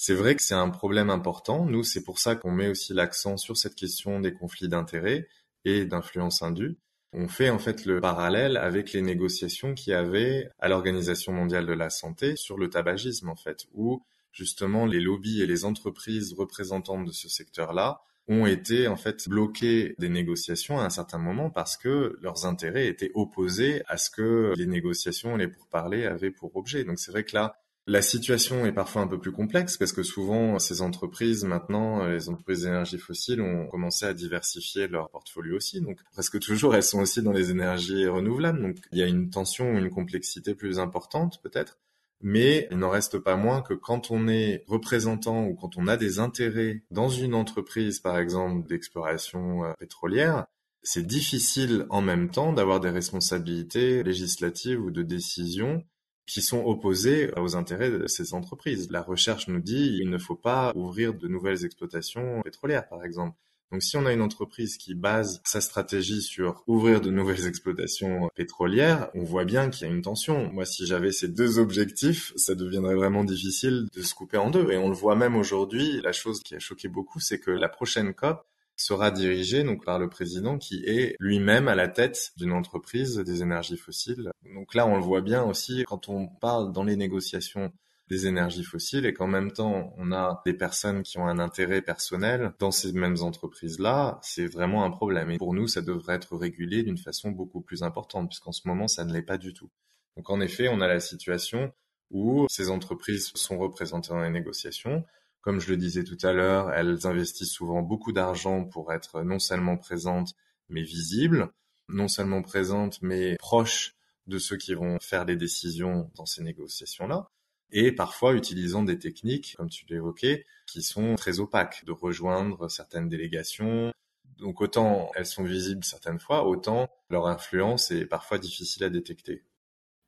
c'est 0.00 0.14
vrai 0.14 0.36
que 0.36 0.42
c'est 0.42 0.54
un 0.54 0.70
problème 0.70 1.10
important. 1.10 1.66
Nous, 1.66 1.82
c'est 1.82 2.04
pour 2.04 2.20
ça 2.20 2.36
qu'on 2.36 2.52
met 2.52 2.68
aussi 2.68 2.94
l'accent 2.94 3.36
sur 3.36 3.56
cette 3.56 3.74
question 3.74 4.20
des 4.20 4.32
conflits 4.32 4.68
d'intérêts 4.68 5.26
et 5.64 5.84
d'influence 5.86 6.40
indue. 6.40 6.78
On 7.12 7.26
fait 7.26 7.50
en 7.50 7.58
fait 7.58 7.84
le 7.84 8.00
parallèle 8.00 8.56
avec 8.56 8.92
les 8.92 9.02
négociations 9.02 9.74
qu'il 9.74 9.90
y 9.90 9.94
avait 9.94 10.50
à 10.60 10.68
l'Organisation 10.68 11.32
mondiale 11.32 11.66
de 11.66 11.72
la 11.72 11.90
santé 11.90 12.36
sur 12.36 12.58
le 12.58 12.70
tabagisme 12.70 13.28
en 13.28 13.34
fait, 13.34 13.66
où 13.74 14.00
justement 14.30 14.86
les 14.86 15.00
lobbies 15.00 15.42
et 15.42 15.46
les 15.46 15.64
entreprises 15.64 16.32
représentantes 16.32 17.04
de 17.04 17.12
ce 17.12 17.28
secteur-là 17.28 18.00
ont 18.28 18.46
été 18.46 18.86
en 18.86 18.96
fait 18.96 19.28
bloqués 19.28 19.96
des 19.98 20.10
négociations 20.10 20.78
à 20.78 20.84
un 20.84 20.90
certain 20.90 21.18
moment 21.18 21.50
parce 21.50 21.76
que 21.76 22.16
leurs 22.20 22.46
intérêts 22.46 22.86
étaient 22.86 23.10
opposés 23.14 23.82
à 23.88 23.96
ce 23.96 24.10
que 24.10 24.52
les 24.56 24.66
négociations 24.66 25.34
et 25.34 25.38
les 25.38 25.48
pourparlers 25.48 26.06
avaient 26.06 26.30
pour 26.30 26.54
objet. 26.54 26.84
Donc 26.84 27.00
c'est 27.00 27.10
vrai 27.10 27.24
que 27.24 27.34
là, 27.34 27.56
la 27.88 28.02
situation 28.02 28.66
est 28.66 28.72
parfois 28.72 29.00
un 29.00 29.06
peu 29.06 29.18
plus 29.18 29.32
complexe 29.32 29.78
parce 29.78 29.92
que 29.92 30.02
souvent 30.02 30.58
ces 30.58 30.82
entreprises 30.82 31.44
maintenant, 31.44 32.06
les 32.06 32.28
entreprises 32.28 32.62
d'énergie 32.62 32.98
fossile 32.98 33.40
ont 33.40 33.66
commencé 33.66 34.04
à 34.04 34.12
diversifier 34.12 34.88
leur 34.88 35.08
portfolio 35.08 35.56
aussi. 35.56 35.80
Donc 35.80 35.98
presque 36.12 36.38
toujours 36.38 36.74
elles 36.74 36.82
sont 36.82 37.00
aussi 37.00 37.22
dans 37.22 37.32
les 37.32 37.50
énergies 37.50 38.06
renouvelables. 38.06 38.60
Donc 38.60 38.76
il 38.92 38.98
y 38.98 39.02
a 39.02 39.06
une 39.06 39.30
tension, 39.30 39.78
une 39.78 39.88
complexité 39.88 40.54
plus 40.54 40.78
importante 40.78 41.40
peut-être. 41.42 41.78
Mais 42.20 42.68
il 42.70 42.78
n'en 42.78 42.90
reste 42.90 43.18
pas 43.18 43.36
moins 43.36 43.62
que 43.62 43.74
quand 43.74 44.10
on 44.10 44.28
est 44.28 44.64
représentant 44.66 45.46
ou 45.46 45.54
quand 45.54 45.78
on 45.78 45.86
a 45.86 45.96
des 45.96 46.18
intérêts 46.18 46.82
dans 46.90 47.08
une 47.08 47.34
entreprise, 47.34 48.00
par 48.00 48.18
exemple, 48.18 48.68
d'exploration 48.68 49.64
euh, 49.64 49.72
pétrolière, 49.78 50.44
c'est 50.82 51.06
difficile 51.06 51.86
en 51.90 52.02
même 52.02 52.30
temps 52.30 52.52
d'avoir 52.52 52.80
des 52.80 52.90
responsabilités 52.90 54.02
législatives 54.02 54.82
ou 54.82 54.90
de 54.90 55.02
décision 55.02 55.84
qui 56.28 56.42
sont 56.42 56.62
opposés 56.64 57.32
aux 57.36 57.56
intérêts 57.56 57.90
de 57.90 58.06
ces 58.06 58.34
entreprises. 58.34 58.90
La 58.90 59.02
recherche 59.02 59.48
nous 59.48 59.60
dit 59.60 59.96
qu'il 59.96 60.10
ne 60.10 60.18
faut 60.18 60.36
pas 60.36 60.72
ouvrir 60.76 61.14
de 61.14 61.26
nouvelles 61.26 61.64
exploitations 61.64 62.42
pétrolières, 62.42 62.86
par 62.86 63.02
exemple. 63.02 63.34
Donc 63.72 63.82
si 63.82 63.96
on 63.96 64.06
a 64.06 64.12
une 64.12 64.20
entreprise 64.20 64.76
qui 64.76 64.94
base 64.94 65.40
sa 65.44 65.60
stratégie 65.60 66.22
sur 66.22 66.62
ouvrir 66.66 67.00
de 67.00 67.10
nouvelles 67.10 67.46
exploitations 67.48 68.30
pétrolières, 68.34 69.10
on 69.14 69.24
voit 69.24 69.46
bien 69.46 69.70
qu'il 69.70 69.86
y 69.86 69.90
a 69.90 69.92
une 69.92 70.02
tension. 70.02 70.52
Moi, 70.52 70.66
si 70.66 70.86
j'avais 70.86 71.12
ces 71.12 71.28
deux 71.28 71.58
objectifs, 71.58 72.32
ça 72.36 72.54
deviendrait 72.54 72.94
vraiment 72.94 73.24
difficile 73.24 73.88
de 73.94 74.02
se 74.02 74.14
couper 74.14 74.36
en 74.36 74.50
deux. 74.50 74.70
Et 74.70 74.76
on 74.76 74.88
le 74.88 74.94
voit 74.94 75.16
même 75.16 75.34
aujourd'hui, 75.34 76.00
la 76.02 76.12
chose 76.12 76.42
qui 76.42 76.54
a 76.54 76.58
choqué 76.58 76.88
beaucoup, 76.88 77.20
c'est 77.20 77.38
que 77.38 77.50
la 77.50 77.68
prochaine 77.68 78.12
COP 78.12 78.44
sera 78.78 79.10
dirigée 79.10 79.64
donc 79.64 79.84
par 79.84 79.98
le 79.98 80.08
président 80.08 80.58
qui 80.58 80.84
est 80.86 81.16
lui-même 81.18 81.68
à 81.68 81.74
la 81.74 81.88
tête 81.88 82.32
d'une 82.36 82.52
entreprise 82.52 83.16
des 83.18 83.42
énergies 83.42 83.76
fossiles. 83.76 84.30
Donc 84.54 84.74
là, 84.74 84.86
on 84.86 84.96
le 84.96 85.02
voit 85.02 85.20
bien 85.20 85.42
aussi 85.42 85.84
quand 85.86 86.08
on 86.08 86.26
parle 86.26 86.72
dans 86.72 86.84
les 86.84 86.96
négociations 86.96 87.72
des 88.08 88.26
énergies 88.26 88.64
fossiles 88.64 89.06
et 89.06 89.12
qu'en 89.12 89.26
même 89.26 89.52
temps 89.52 89.92
on 89.98 90.12
a 90.12 90.40
des 90.46 90.54
personnes 90.54 91.02
qui 91.02 91.18
ont 91.18 91.26
un 91.26 91.38
intérêt 91.38 91.82
personnel 91.82 92.52
dans 92.58 92.70
ces 92.70 92.92
mêmes 92.92 93.18
entreprises-là, 93.20 94.18
c'est 94.22 94.46
vraiment 94.46 94.84
un 94.84 94.90
problème. 94.90 95.30
Et 95.30 95.38
pour 95.38 95.54
nous, 95.54 95.68
ça 95.68 95.82
devrait 95.82 96.14
être 96.14 96.36
régulé 96.36 96.82
d'une 96.82 96.98
façon 96.98 97.30
beaucoup 97.30 97.60
plus 97.60 97.82
importante 97.82 98.28
puisqu'en 98.28 98.52
ce 98.52 98.66
moment, 98.66 98.88
ça 98.88 99.04
ne 99.04 99.12
l'est 99.12 99.22
pas 99.22 99.38
du 99.38 99.52
tout. 99.52 99.70
Donc 100.16 100.30
en 100.30 100.40
effet, 100.40 100.68
on 100.68 100.80
a 100.80 100.88
la 100.88 101.00
situation 101.00 101.72
où 102.10 102.46
ces 102.48 102.70
entreprises 102.70 103.30
sont 103.34 103.58
représentées 103.58 104.08
dans 104.08 104.22
les 104.22 104.30
négociations. 104.30 105.04
Comme 105.40 105.60
je 105.60 105.70
le 105.70 105.76
disais 105.76 106.04
tout 106.04 106.18
à 106.22 106.32
l'heure, 106.32 106.72
elles 106.72 107.06
investissent 107.06 107.52
souvent 107.52 107.82
beaucoup 107.82 108.12
d'argent 108.12 108.64
pour 108.64 108.92
être 108.92 109.22
non 109.22 109.38
seulement 109.38 109.76
présentes, 109.76 110.34
mais 110.68 110.82
visibles, 110.82 111.52
non 111.88 112.08
seulement 112.08 112.42
présentes, 112.42 113.00
mais 113.02 113.36
proches 113.38 113.94
de 114.26 114.38
ceux 114.38 114.56
qui 114.56 114.74
vont 114.74 114.98
faire 115.00 115.24
les 115.24 115.36
décisions 115.36 116.10
dans 116.14 116.26
ces 116.26 116.42
négociations-là 116.42 117.30
et 117.70 117.92
parfois 117.92 118.34
utilisant 118.34 118.82
des 118.82 118.98
techniques, 118.98 119.54
comme 119.56 119.68
tu 119.68 119.84
l'évoquais, 119.86 120.46
qui 120.66 120.82
sont 120.82 121.14
très 121.16 121.40
opaques, 121.40 121.84
de 121.84 121.92
rejoindre 121.92 122.68
certaines 122.68 123.08
délégations. 123.08 123.92
Donc 124.38 124.60
autant 124.60 125.10
elles 125.14 125.26
sont 125.26 125.44
visibles 125.44 125.84
certaines 125.84 126.18
fois, 126.18 126.46
autant 126.46 126.88
leur 127.10 127.26
influence 127.26 127.90
est 127.90 128.06
parfois 128.06 128.38
difficile 128.38 128.84
à 128.84 128.90
détecter. 128.90 129.44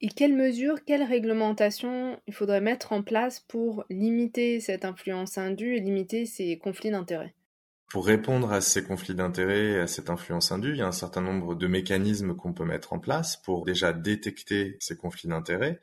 Et 0.00 0.08
quelles 0.08 0.34
mesures, 0.34 0.84
quelles 0.84 1.02
réglementations 1.02 2.18
il 2.26 2.34
faudrait 2.34 2.60
mettre 2.60 2.92
en 2.92 3.02
place 3.02 3.40
pour 3.40 3.84
limiter 3.90 4.60
cette 4.60 4.84
influence 4.84 5.36
indue 5.36 5.76
et 5.76 5.80
limiter 5.80 6.26
ces 6.26 6.58
conflits 6.58 6.90
d'intérêts? 6.90 7.34
Pour 7.90 8.06
répondre 8.06 8.52
à 8.52 8.60
ces 8.60 8.84
conflits 8.84 9.14
d'intérêts 9.14 9.72
et 9.72 9.78
à 9.80 9.86
cette 9.86 10.10
influence 10.10 10.52
indue, 10.52 10.70
il 10.70 10.78
y 10.78 10.82
a 10.82 10.86
un 10.86 10.92
certain 10.92 11.20
nombre 11.20 11.54
de 11.54 11.66
mécanismes 11.66 12.34
qu'on 12.34 12.52
peut 12.52 12.64
mettre 12.64 12.92
en 12.92 12.98
place 12.98 13.36
pour 13.36 13.64
déjà 13.64 13.92
détecter 13.92 14.76
ces 14.78 14.96
conflits 14.96 15.28
d'intérêts 15.28 15.80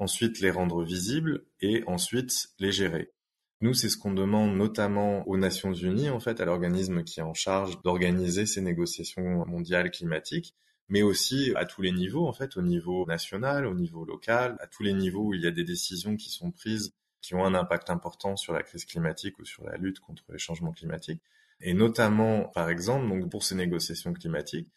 ensuite 0.00 0.40
les 0.40 0.50
rendre 0.50 0.82
visibles 0.82 1.44
et 1.60 1.84
ensuite 1.86 2.48
les 2.58 2.72
gérer. 2.72 3.12
Nous, 3.60 3.74
c'est 3.74 3.90
ce 3.90 3.98
qu'on 3.98 4.14
demande 4.14 4.56
notamment 4.56 5.28
aux 5.28 5.36
Nations 5.36 5.74
Unies, 5.74 6.08
en 6.08 6.18
fait, 6.18 6.40
à 6.40 6.46
l'organisme 6.46 7.04
qui 7.04 7.20
est 7.20 7.22
en 7.22 7.34
charge 7.34 7.80
d'organiser 7.82 8.46
ces 8.46 8.62
négociations 8.62 9.44
mondiales 9.46 9.90
climatiques, 9.90 10.54
mais 10.90 11.02
aussi 11.02 11.52
à 11.56 11.64
tous 11.64 11.82
les 11.82 11.92
niveaux, 11.92 12.26
en 12.26 12.32
fait, 12.32 12.56
au 12.56 12.62
niveau 12.62 13.06
national, 13.06 13.66
au 13.66 13.74
niveau 13.74 14.04
local, 14.04 14.56
à 14.60 14.66
tous 14.66 14.82
les 14.82 14.92
niveaux 14.92 15.28
où 15.28 15.34
il 15.34 15.40
y 15.40 15.46
a 15.46 15.50
des 15.50 15.64
décisions 15.64 16.16
qui 16.16 16.30
sont 16.30 16.50
prises 16.50 16.92
qui 17.22 17.34
ont 17.34 17.44
un 17.44 17.54
impact 17.54 17.90
important 17.90 18.36
sur 18.36 18.52
la 18.52 18.62
crise 18.62 18.84
climatique 18.84 19.38
ou 19.38 19.44
sur 19.44 19.64
la 19.64 19.76
lutte 19.76 20.00
contre 20.00 20.24
les 20.30 20.38
changements 20.38 20.72
climatiques. 20.72 21.22
Et 21.60 21.74
notamment, 21.74 22.44
par 22.44 22.70
exemple, 22.70 23.08
donc 23.08 23.30
pour 23.30 23.44
ces 23.44 23.54
négociations 23.54 24.12
climatiques, 24.14 24.68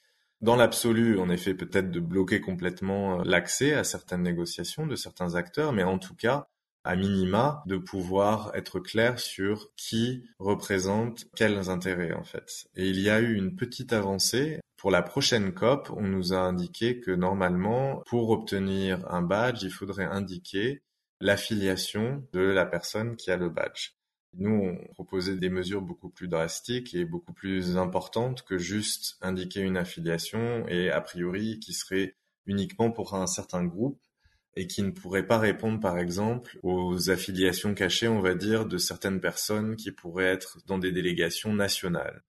dans 0.41 0.58
l'absolu, 0.58 1.19
en 1.19 1.30
effet, 1.30 1.54
peut-être 1.54 1.89
de 1.89 2.02
bloquer 2.02 2.41
complètement 2.41 3.21
euh, 3.21 3.23
l'accès 3.23 3.73
à 3.73 3.86
certaines 3.86 4.23
négociations 4.23 4.86
de 4.86 4.97
certains 4.97 5.36
acteurs, 5.36 5.71
mais 5.71 5.84
en 5.84 5.97
tout 5.97 6.15
cas, 6.15 6.49
à 6.84 6.97
minima, 6.97 7.63
de 7.65 7.78
pouvoir 7.78 8.52
être 8.54 8.82
clair 8.82 9.19
sur 9.19 9.73
qui 9.78 10.26
représente 10.39 11.28
quels 11.38 11.69
intérêts, 11.69 12.12
en 12.12 12.26
fait. 12.26 12.65
Et 12.76 12.89
il 12.89 12.99
y 12.99 13.10
a 13.10 13.21
eu 13.21 13.36
une 13.36 13.56
petite 13.56 13.93
avancée. 13.93 14.60
Pour 14.84 14.91
la 14.91 15.02
prochaine 15.02 15.54
COP, 15.54 15.91
on 15.96 16.02
nous 16.02 16.34
a 16.34 16.39
indiqué 16.39 17.00
que 17.00 17.12
normalement, 17.12 18.04
pour 18.06 18.32
obtenir 18.32 19.00
un 19.10 19.22
badge, 19.22 19.63
il 19.63 19.72
faudrait 19.72 20.04
indiquer 20.04 20.84
l'affiliation 21.22 22.28
de 22.34 22.41
la 22.41 22.65
personne 22.65 23.15
qui 23.15 23.32
a 23.32 23.38
le 23.38 23.48
badge. 23.48 23.91
Nous, 24.34 24.52
on 24.52 24.93
proposait 24.93 25.38
des 25.38 25.50
mesures 25.50 25.82
beaucoup 25.82 26.10
plus 26.10 26.28
drastiques 26.28 26.93
et 26.96 27.06
beaucoup 27.06 27.32
plus 27.32 27.78
importantes 27.78 28.41
que 28.41 28.58
juste 28.58 29.15
indiquer 29.22 29.62
une 29.62 29.78
affiliation 29.78 30.67
et 30.67 30.91
a 30.91 31.00
priori 31.00 31.62
qui 31.62 31.72
serait 31.72 32.17
uniquement 32.46 32.91
pour 32.91 33.13
un 33.13 33.26
certain 33.26 33.63
groupe 33.63 34.02
et 34.58 34.67
qui 34.67 34.84
ne 34.84 34.91
pourrait 34.91 35.28
pas 35.28 35.39
répondre, 35.39 35.80
par 35.80 35.98
exemple, 35.98 36.60
aux 36.62 37.10
affiliations 37.10 37.74
cachées, 37.74 38.10
on 38.10 38.19
va 38.19 38.36
dire, 38.36 38.65
de 38.65 38.78
certaines 38.78 39.22
personnes 39.22 39.78
qui 39.78 39.93
pourraient 39.93 40.26
être 40.26 40.58
dans 40.65 40.78
des 40.78 40.91
délégations 40.91 41.54
nationales. 41.54 42.22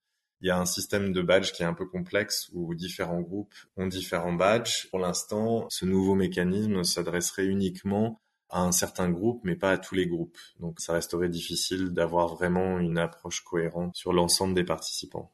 Il 0.45 0.49
y 0.49 0.51
a 0.51 0.59
un 0.59 0.67
système 0.67 1.11
de 1.11 1.23
badge 1.23 1.53
qui 1.53 1.63
est 1.63 1.65
un 1.65 1.73
peu 1.73 1.87
complexe 1.87 2.51
où 2.53 2.75
différents 2.75 3.21
groupes 3.21 3.55
ont 3.77 3.87
différents 3.87 4.31
badges. 4.31 4.87
Pour 4.91 4.99
l'instant, 4.99 5.65
ce 5.71 5.85
nouveau 5.85 6.13
mécanisme 6.13 6.83
s'adresserait 6.83 7.47
uniquement 7.47 8.21
à 8.51 8.61
un 8.61 8.71
certain 8.71 9.09
groupe, 9.09 9.41
mais 9.43 9.55
pas 9.55 9.71
à 9.71 9.79
tous 9.79 9.95
les 9.95 10.05
groupes. 10.05 10.37
Donc 10.59 10.81
ça 10.81 10.93
resterait 10.93 11.29
difficile 11.29 11.89
d'avoir 11.89 12.35
vraiment 12.35 12.77
une 12.77 12.99
approche 12.99 13.41
cohérente 13.41 13.95
sur 13.95 14.13
l'ensemble 14.13 14.53
des 14.53 14.63
participants. 14.63 15.31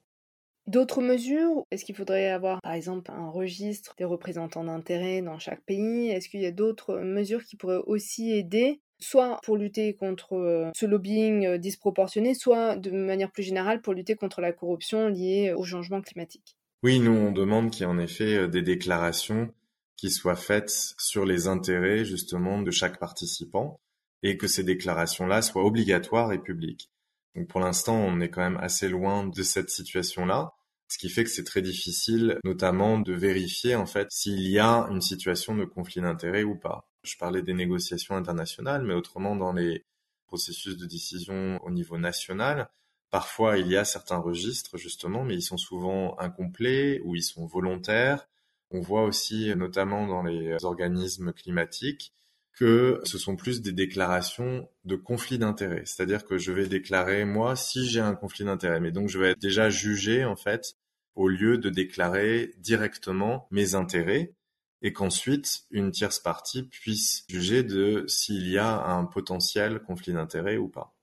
D'autres 0.65 1.01
mesures 1.01 1.65
Est-ce 1.71 1.83
qu'il 1.83 1.95
faudrait 1.97 2.29
avoir, 2.29 2.61
par 2.61 2.71
exemple, 2.71 3.11
un 3.11 3.29
registre 3.29 3.93
des 3.97 4.05
représentants 4.05 4.63
d'intérêt 4.63 5.21
dans 5.21 5.39
chaque 5.39 5.65
pays? 5.65 6.09
Est-ce 6.09 6.29
qu'il 6.29 6.39
y 6.39 6.45
a 6.45 6.51
d'autres 6.51 6.99
mesures 6.99 7.43
qui 7.43 7.57
pourraient 7.57 7.83
aussi 7.85 8.31
aider, 8.31 8.79
soit 9.01 9.39
pour 9.43 9.57
lutter 9.57 9.93
contre 9.95 10.33
euh, 10.33 10.69
ce 10.75 10.85
lobbying 10.85 11.45
euh, 11.45 11.57
disproportionné, 11.57 12.33
soit 12.33 12.75
de 12.75 12.91
manière 12.91 13.31
plus 13.31 13.43
générale 13.43 13.81
pour 13.81 13.93
lutter 13.93 14.15
contre 14.15 14.41
la 14.41 14.51
corruption 14.51 15.07
liée 15.07 15.53
au 15.55 15.63
changement 15.63 16.01
climatique 16.01 16.55
Oui, 16.83 16.99
nous, 16.99 17.11
on 17.11 17.31
demande 17.31 17.71
qu'il 17.71 17.81
y 17.81 17.83
ait 17.83 17.91
en 17.91 17.99
effet 17.99 18.35
euh, 18.35 18.47
des 18.47 18.61
déclarations 18.61 19.53
qui 19.97 20.09
soient 20.09 20.35
faites 20.35 20.93
sur 20.97 21.25
les 21.25 21.47
intérêts 21.47 22.05
justement 22.05 22.61
de 22.61 22.71
chaque 22.71 22.99
participant 22.99 23.79
et 24.23 24.37
que 24.37 24.47
ces 24.47 24.63
déclarations-là 24.63 25.41
soient 25.41 25.65
obligatoires 25.65 26.31
et 26.31 26.39
publiques. 26.39 26.89
Donc 27.35 27.47
pour 27.47 27.59
l'instant, 27.59 27.95
on 27.95 28.19
est 28.19 28.29
quand 28.29 28.41
même 28.41 28.59
assez 28.61 28.89
loin 28.89 29.25
de 29.25 29.43
cette 29.43 29.69
situation-là, 29.69 30.53
ce 30.87 30.97
qui 30.97 31.09
fait 31.09 31.23
que 31.23 31.29
c'est 31.29 31.45
très 31.45 31.61
difficile 31.61 32.37
notamment 32.43 32.99
de 32.99 33.13
vérifier 33.13 33.75
en 33.75 33.85
fait 33.85 34.07
s'il 34.11 34.41
y 34.41 34.59
a 34.59 34.87
une 34.91 35.01
situation 35.01 35.55
de 35.55 35.63
conflit 35.65 36.01
d'intérêts 36.01 36.43
ou 36.43 36.55
pas. 36.55 36.90
Je 37.03 37.17
parlais 37.17 37.41
des 37.41 37.53
négociations 37.53 38.15
internationales, 38.15 38.83
mais 38.83 38.93
autrement 38.93 39.35
dans 39.35 39.53
les 39.53 39.85
processus 40.27 40.77
de 40.77 40.85
décision 40.85 41.59
au 41.63 41.71
niveau 41.71 41.97
national, 41.97 42.69
parfois 43.09 43.57
il 43.57 43.67
y 43.67 43.77
a 43.77 43.85
certains 43.85 44.17
registres 44.17 44.77
justement, 44.77 45.23
mais 45.23 45.35
ils 45.35 45.41
sont 45.41 45.57
souvent 45.57 46.17
incomplets 46.19 47.01
ou 47.03 47.15
ils 47.15 47.23
sont 47.23 47.45
volontaires 47.45 48.27
on 48.71 48.79
voit 48.79 49.03
aussi, 49.03 49.53
notamment 49.55 50.07
dans 50.07 50.23
les 50.23 50.63
organismes 50.63 51.33
climatiques, 51.33 52.13
que 52.53 53.01
ce 53.03 53.17
sont 53.17 53.35
plus 53.35 53.61
des 53.61 53.71
déclarations 53.71 54.69
de 54.85 54.95
conflit 54.95 55.37
d'intérêts. 55.37 55.83
C'est-à-dire 55.85 56.25
que 56.25 56.37
je 56.37 56.51
vais 56.51 56.67
déclarer, 56.67 57.25
moi, 57.25 57.55
si 57.55 57.87
j'ai 57.87 58.01
un 58.01 58.15
conflit 58.15 58.45
d'intérêts, 58.45 58.79
mais 58.79 58.91
donc 58.91 59.09
je 59.09 59.19
vais 59.19 59.31
être 59.31 59.41
déjà 59.41 59.69
jugé, 59.69 60.25
en 60.25 60.35
fait, 60.35 60.75
au 61.15 61.27
lieu 61.27 61.57
de 61.57 61.69
déclarer 61.69 62.53
directement 62.57 63.47
mes 63.51 63.75
intérêts 63.75 64.33
et 64.81 64.93
qu'ensuite 64.93 65.63
une 65.71 65.91
tierce 65.91 66.19
partie 66.19 66.63
puisse 66.63 67.25
juger 67.29 67.63
de 67.63 68.05
s'il 68.07 68.47
y 68.49 68.57
a 68.57 68.83
un 68.85 69.05
potentiel 69.05 69.79
conflit 69.79 70.13
d'intérêts 70.13 70.57
ou 70.57 70.67
pas. 70.67 70.95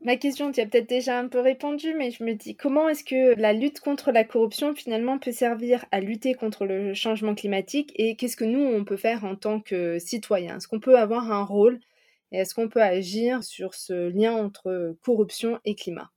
Ma 0.00 0.16
question, 0.16 0.52
tu 0.52 0.60
as 0.60 0.66
peut-être 0.66 0.88
déjà 0.88 1.18
un 1.18 1.26
peu 1.26 1.40
répondu, 1.40 1.92
mais 1.94 2.12
je 2.12 2.22
me 2.22 2.34
dis 2.34 2.54
comment 2.54 2.88
est-ce 2.88 3.02
que 3.02 3.34
la 3.38 3.52
lutte 3.52 3.80
contre 3.80 4.12
la 4.12 4.22
corruption 4.22 4.72
finalement 4.74 5.18
peut 5.18 5.32
servir 5.32 5.84
à 5.90 5.98
lutter 6.00 6.34
contre 6.34 6.66
le 6.66 6.94
changement 6.94 7.34
climatique 7.34 7.92
et 7.96 8.14
qu'est-ce 8.14 8.36
que 8.36 8.44
nous, 8.44 8.60
on 8.60 8.84
peut 8.84 8.96
faire 8.96 9.24
en 9.24 9.34
tant 9.34 9.60
que 9.60 9.98
citoyens? 9.98 10.58
Est-ce 10.58 10.68
qu'on 10.68 10.78
peut 10.78 10.98
avoir 10.98 11.32
un 11.32 11.42
rôle 11.42 11.80
et 12.30 12.38
est-ce 12.38 12.54
qu'on 12.54 12.68
peut 12.68 12.82
agir 12.82 13.42
sur 13.42 13.74
ce 13.74 14.08
lien 14.10 14.34
entre 14.34 14.96
corruption 15.02 15.58
et 15.64 15.74
climat? 15.74 16.12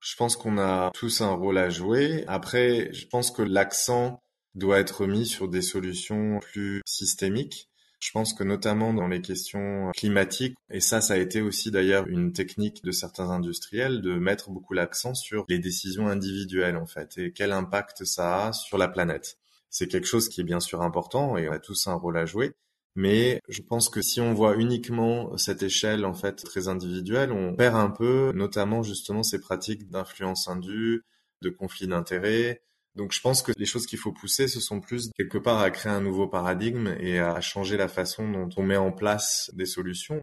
Je 0.00 0.16
pense 0.16 0.34
qu'on 0.34 0.56
a 0.56 0.90
tous 0.94 1.20
un 1.20 1.34
rôle 1.34 1.58
à 1.58 1.68
jouer. 1.68 2.24
Après, 2.26 2.90
je 2.92 3.06
pense 3.06 3.30
que 3.30 3.42
l'accent 3.42 4.22
doit 4.54 4.78
être 4.78 5.06
mis 5.06 5.26
sur 5.26 5.48
des 5.48 5.62
solutions 5.62 6.40
plus 6.40 6.82
systémiques 6.84 7.70
je 8.00 8.12
pense 8.12 8.32
que 8.32 8.44
notamment 8.44 8.94
dans 8.94 9.08
les 9.08 9.20
questions 9.20 9.90
climatiques, 9.94 10.56
et 10.70 10.80
ça, 10.80 11.02
ça 11.02 11.14
a 11.14 11.18
été 11.18 11.42
aussi 11.42 11.70
d'ailleurs 11.70 12.06
une 12.08 12.32
technique 12.32 12.82
de 12.82 12.92
certains 12.92 13.30
industriels 13.30 14.00
de 14.00 14.14
mettre 14.14 14.50
beaucoup 14.50 14.72
l'accent 14.72 15.14
sur 15.14 15.44
les 15.48 15.58
décisions 15.58 16.08
individuelles 16.08 16.78
en 16.78 16.86
fait 16.86 17.18
et 17.18 17.32
quel 17.32 17.52
impact 17.52 18.04
ça 18.04 18.46
a 18.46 18.52
sur 18.52 18.78
la 18.78 18.88
planète. 18.88 19.38
C'est 19.68 19.86
quelque 19.86 20.06
chose 20.06 20.28
qui 20.28 20.40
est 20.40 20.44
bien 20.44 20.60
sûr 20.60 20.80
important 20.80 21.36
et 21.36 21.48
on 21.48 21.52
a 21.52 21.58
tous 21.58 21.86
un 21.86 21.94
rôle 21.94 22.16
à 22.16 22.24
jouer. 22.24 22.52
Mais 22.96 23.40
je 23.48 23.62
pense 23.62 23.88
que 23.88 24.02
si 24.02 24.20
on 24.20 24.34
voit 24.34 24.56
uniquement 24.56 25.36
cette 25.36 25.62
échelle 25.62 26.04
en 26.04 26.14
fait 26.14 26.42
très 26.42 26.68
individuelle, 26.68 27.30
on 27.32 27.54
perd 27.54 27.76
un 27.76 27.90
peu, 27.90 28.32
notamment 28.34 28.82
justement 28.82 29.22
ces 29.22 29.40
pratiques 29.40 29.88
d'influence 29.90 30.48
indue, 30.48 31.02
de 31.42 31.50
conflit 31.50 31.86
d'intérêts, 31.86 32.62
donc 32.96 33.12
je 33.12 33.20
pense 33.20 33.42
que 33.42 33.52
les 33.56 33.66
choses 33.66 33.86
qu'il 33.86 33.98
faut 33.98 34.12
pousser, 34.12 34.48
ce 34.48 34.60
sont 34.60 34.80
plus 34.80 35.10
quelque 35.16 35.38
part 35.38 35.60
à 35.60 35.70
créer 35.70 35.92
un 35.92 36.00
nouveau 36.00 36.26
paradigme 36.26 36.94
et 36.98 37.18
à 37.18 37.40
changer 37.40 37.76
la 37.76 37.88
façon 37.88 38.30
dont 38.30 38.48
on 38.56 38.62
met 38.62 38.76
en 38.76 38.92
place 38.92 39.50
des 39.54 39.66
solutions, 39.66 40.20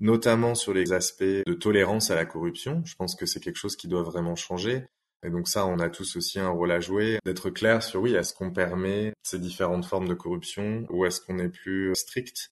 notamment 0.00 0.54
sur 0.54 0.74
les 0.74 0.92
aspects 0.92 1.22
de 1.22 1.54
tolérance 1.54 2.10
à 2.10 2.14
la 2.14 2.24
corruption. 2.24 2.82
Je 2.84 2.94
pense 2.96 3.14
que 3.14 3.26
c'est 3.26 3.40
quelque 3.40 3.56
chose 3.56 3.76
qui 3.76 3.88
doit 3.88 4.02
vraiment 4.02 4.36
changer. 4.36 4.84
Et 5.24 5.30
donc 5.30 5.48
ça, 5.48 5.66
on 5.66 5.78
a 5.80 5.90
tous 5.90 6.16
aussi 6.16 6.38
un 6.38 6.48
rôle 6.48 6.70
à 6.70 6.80
jouer, 6.80 7.18
d'être 7.24 7.50
clair 7.50 7.82
sur 7.82 8.02
oui, 8.02 8.14
est-ce 8.14 8.34
qu'on 8.34 8.52
permet 8.52 9.12
ces 9.22 9.38
différentes 9.38 9.84
formes 9.84 10.08
de 10.08 10.14
corruption 10.14 10.86
ou 10.90 11.06
est-ce 11.06 11.20
qu'on 11.20 11.38
est 11.38 11.48
plus 11.48 11.94
strict? 11.94 12.50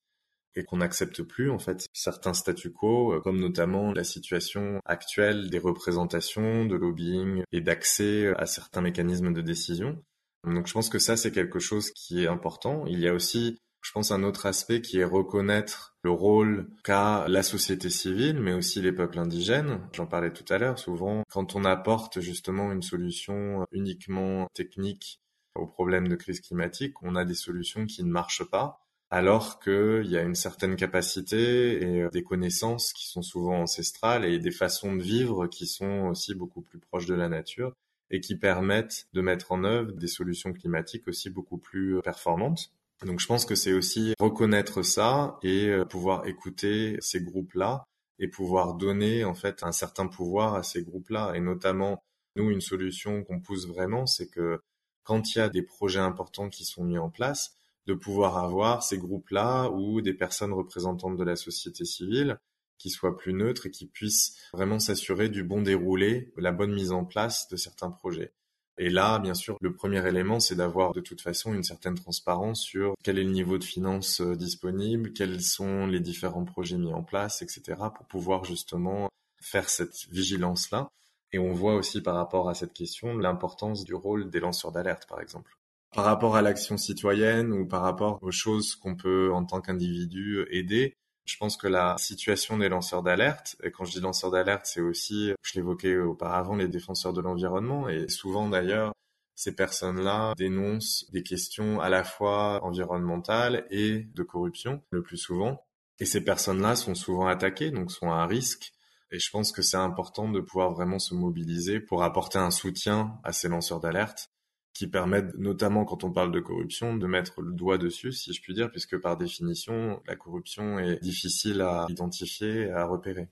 Et 0.56 0.64
qu'on 0.64 0.78
n'accepte 0.78 1.22
plus 1.22 1.50
en 1.50 1.58
fait 1.58 1.86
certains 1.92 2.34
statu 2.34 2.72
quo, 2.72 3.12
euh, 3.12 3.20
comme 3.20 3.38
notamment 3.38 3.92
la 3.92 4.04
situation 4.04 4.80
actuelle 4.84 5.50
des 5.50 5.58
représentations, 5.58 6.64
de 6.64 6.74
lobbying 6.74 7.42
et 7.52 7.60
d'accès 7.60 8.32
à 8.36 8.46
certains 8.46 8.80
mécanismes 8.80 9.32
de 9.32 9.42
décision. 9.42 10.02
Donc 10.44 10.66
je 10.66 10.72
pense 10.72 10.88
que 10.88 10.98
ça 10.98 11.16
c'est 11.16 11.32
quelque 11.32 11.58
chose 11.58 11.90
qui 11.90 12.24
est 12.24 12.28
important. 12.28 12.84
Il 12.86 13.00
y 13.00 13.08
a 13.08 13.14
aussi, 13.14 13.58
je 13.82 13.92
pense, 13.92 14.10
un 14.10 14.22
autre 14.22 14.46
aspect 14.46 14.80
qui 14.80 14.98
est 14.98 15.04
reconnaître 15.04 15.96
le 16.02 16.10
rôle 16.10 16.68
qu'a 16.84 17.26
la 17.28 17.42
société 17.42 17.90
civile, 17.90 18.40
mais 18.40 18.52
aussi 18.52 18.80
les 18.80 18.92
peuples 18.92 19.18
indigènes. 19.18 19.80
J'en 19.92 20.06
parlais 20.06 20.32
tout 20.32 20.50
à 20.52 20.58
l'heure. 20.58 20.78
Souvent, 20.78 21.22
quand 21.30 21.56
on 21.56 21.64
apporte 21.64 22.20
justement 22.20 22.72
une 22.72 22.82
solution 22.82 23.66
uniquement 23.72 24.46
technique 24.54 25.20
aux 25.56 25.66
problèmes 25.66 26.08
de 26.08 26.16
crise 26.16 26.40
climatique, 26.40 27.02
on 27.02 27.16
a 27.16 27.24
des 27.24 27.34
solutions 27.34 27.86
qui 27.86 28.04
ne 28.04 28.10
marchent 28.10 28.48
pas 28.48 28.85
alors 29.10 29.60
qu'il 29.60 30.06
y 30.06 30.16
a 30.16 30.22
une 30.22 30.34
certaine 30.34 30.76
capacité 30.76 31.82
et 31.82 32.02
euh, 32.02 32.10
des 32.10 32.24
connaissances 32.24 32.92
qui 32.92 33.06
sont 33.06 33.22
souvent 33.22 33.62
ancestrales 33.62 34.24
et 34.24 34.38
des 34.38 34.50
façons 34.50 34.94
de 34.94 35.02
vivre 35.02 35.46
qui 35.46 35.66
sont 35.66 36.08
aussi 36.08 36.34
beaucoup 36.34 36.60
plus 36.60 36.78
proches 36.78 37.06
de 37.06 37.14
la 37.14 37.28
nature 37.28 37.72
et 38.10 38.20
qui 38.20 38.36
permettent 38.36 39.06
de 39.12 39.20
mettre 39.20 39.52
en 39.52 39.64
œuvre 39.64 39.92
des 39.92 40.08
solutions 40.08 40.52
climatiques 40.52 41.06
aussi 41.08 41.30
beaucoup 41.30 41.58
plus 41.58 41.98
euh, 41.98 42.00
performantes. 42.00 42.70
Donc 43.04 43.20
je 43.20 43.26
pense 43.26 43.44
que 43.44 43.54
c'est 43.54 43.74
aussi 43.74 44.14
reconnaître 44.18 44.82
ça 44.82 45.38
et 45.42 45.68
euh, 45.68 45.84
pouvoir 45.84 46.26
écouter 46.26 46.96
ces 47.00 47.20
groupes-là 47.20 47.84
et 48.18 48.28
pouvoir 48.28 48.74
donner 48.74 49.24
en 49.24 49.34
fait 49.34 49.62
un 49.62 49.72
certain 49.72 50.06
pouvoir 50.06 50.54
à 50.54 50.62
ces 50.62 50.82
groupes-là 50.82 51.32
et 51.34 51.40
notamment 51.40 52.02
nous 52.34 52.50
une 52.50 52.62
solution 52.62 53.22
qu'on 53.22 53.40
pousse 53.40 53.66
vraiment 53.66 54.06
c'est 54.06 54.28
que 54.28 54.60
quand 55.04 55.34
il 55.34 55.38
y 55.38 55.40
a 55.40 55.48
des 55.48 55.62
projets 55.62 56.00
importants 56.00 56.48
qui 56.48 56.64
sont 56.64 56.82
mis 56.82 56.98
en 56.98 57.10
place, 57.10 57.55
de 57.86 57.94
pouvoir 57.94 58.38
avoir 58.38 58.82
ces 58.82 58.98
groupes-là 58.98 59.70
ou 59.70 60.00
des 60.00 60.14
personnes 60.14 60.52
représentantes 60.52 61.16
de 61.16 61.24
la 61.24 61.36
société 61.36 61.84
civile 61.84 62.38
qui 62.78 62.90
soient 62.90 63.16
plus 63.16 63.32
neutres 63.32 63.66
et 63.66 63.70
qui 63.70 63.86
puissent 63.86 64.36
vraiment 64.52 64.78
s'assurer 64.78 65.28
du 65.28 65.42
bon 65.42 65.62
déroulé, 65.62 66.32
la 66.36 66.52
bonne 66.52 66.74
mise 66.74 66.92
en 66.92 67.04
place 67.04 67.48
de 67.48 67.56
certains 67.56 67.90
projets. 67.90 68.32
Et 68.78 68.90
là, 68.90 69.18
bien 69.18 69.32
sûr, 69.32 69.56
le 69.62 69.72
premier 69.72 70.06
élément, 70.06 70.38
c'est 70.38 70.56
d'avoir 70.56 70.92
de 70.92 71.00
toute 71.00 71.22
façon 71.22 71.54
une 71.54 71.62
certaine 71.62 71.94
transparence 71.94 72.60
sur 72.60 72.94
quel 73.02 73.18
est 73.18 73.24
le 73.24 73.30
niveau 73.30 73.56
de 73.56 73.64
finances 73.64 74.20
euh, 74.20 74.36
disponible, 74.36 75.14
quels 75.14 75.40
sont 75.40 75.86
les 75.86 76.00
différents 76.00 76.44
projets 76.44 76.76
mis 76.76 76.92
en 76.92 77.02
place, 77.02 77.40
etc., 77.40 77.62
pour 77.96 78.06
pouvoir 78.06 78.44
justement 78.44 79.08
faire 79.40 79.70
cette 79.70 80.06
vigilance-là. 80.10 80.88
Et 81.32 81.38
on 81.38 81.52
voit 81.52 81.74
aussi 81.74 82.02
par 82.02 82.16
rapport 82.16 82.50
à 82.50 82.54
cette 82.54 82.74
question 82.74 83.16
l'importance 83.16 83.84
du 83.84 83.94
rôle 83.94 84.28
des 84.30 84.40
lanceurs 84.40 84.72
d'alerte, 84.72 85.06
par 85.08 85.22
exemple 85.22 85.55
par 85.96 86.04
rapport 86.04 86.36
à 86.36 86.42
l'action 86.42 86.76
citoyenne 86.76 87.52
ou 87.52 87.66
par 87.66 87.80
rapport 87.80 88.18
aux 88.20 88.30
choses 88.30 88.76
qu'on 88.76 88.96
peut 88.96 89.32
en 89.32 89.46
tant 89.46 89.62
qu'individu 89.62 90.46
aider. 90.50 90.94
Je 91.24 91.38
pense 91.38 91.56
que 91.56 91.66
la 91.66 91.96
situation 91.96 92.58
des 92.58 92.68
lanceurs 92.68 93.02
d'alerte, 93.02 93.56
et 93.62 93.70
quand 93.70 93.86
je 93.86 93.92
dis 93.92 94.00
lanceurs 94.00 94.30
d'alerte, 94.30 94.66
c'est 94.66 94.82
aussi, 94.82 95.32
je 95.42 95.54
l'évoquais 95.54 95.96
auparavant, 95.96 96.54
les 96.54 96.68
défenseurs 96.68 97.14
de 97.14 97.22
l'environnement, 97.22 97.88
et 97.88 98.08
souvent 98.10 98.48
d'ailleurs, 98.50 98.92
ces 99.34 99.54
personnes-là 99.54 100.34
dénoncent 100.36 101.10
des 101.12 101.22
questions 101.22 101.80
à 101.80 101.88
la 101.88 102.04
fois 102.04 102.62
environnementales 102.62 103.66
et 103.70 104.00
de 104.14 104.22
corruption, 104.22 104.82
le 104.90 105.02
plus 105.02 105.18
souvent. 105.18 105.64
Et 105.98 106.04
ces 106.04 106.22
personnes-là 106.22 106.76
sont 106.76 106.94
souvent 106.94 107.26
attaquées, 107.26 107.70
donc 107.70 107.90
sont 107.90 108.10
à 108.10 108.26
risque. 108.26 108.72
Et 109.12 109.18
je 109.18 109.30
pense 109.30 109.50
que 109.50 109.62
c'est 109.62 109.78
important 109.78 110.28
de 110.28 110.40
pouvoir 110.40 110.72
vraiment 110.72 110.98
se 110.98 111.14
mobiliser 111.14 111.80
pour 111.80 112.02
apporter 112.02 112.38
un 112.38 112.50
soutien 112.50 113.18
à 113.24 113.32
ces 113.32 113.48
lanceurs 113.48 113.80
d'alerte 113.80 114.28
qui 114.76 114.86
permettent, 114.86 115.34
notamment 115.36 115.84
quand 115.84 116.04
on 116.04 116.12
parle 116.12 116.32
de 116.32 116.40
corruption, 116.40 116.96
de 116.96 117.06
mettre 117.06 117.40
le 117.40 117.52
doigt 117.52 117.78
dessus, 117.78 118.12
si 118.12 118.32
je 118.32 118.42
puis 118.42 118.54
dire, 118.54 118.70
puisque 118.70 118.98
par 118.98 119.16
définition, 119.16 120.02
la 120.06 120.16
corruption 120.16 120.78
est 120.78 121.02
difficile 121.02 121.62
à 121.62 121.86
identifier 121.88 122.70
à 122.70 122.84
repérer. 122.84 123.28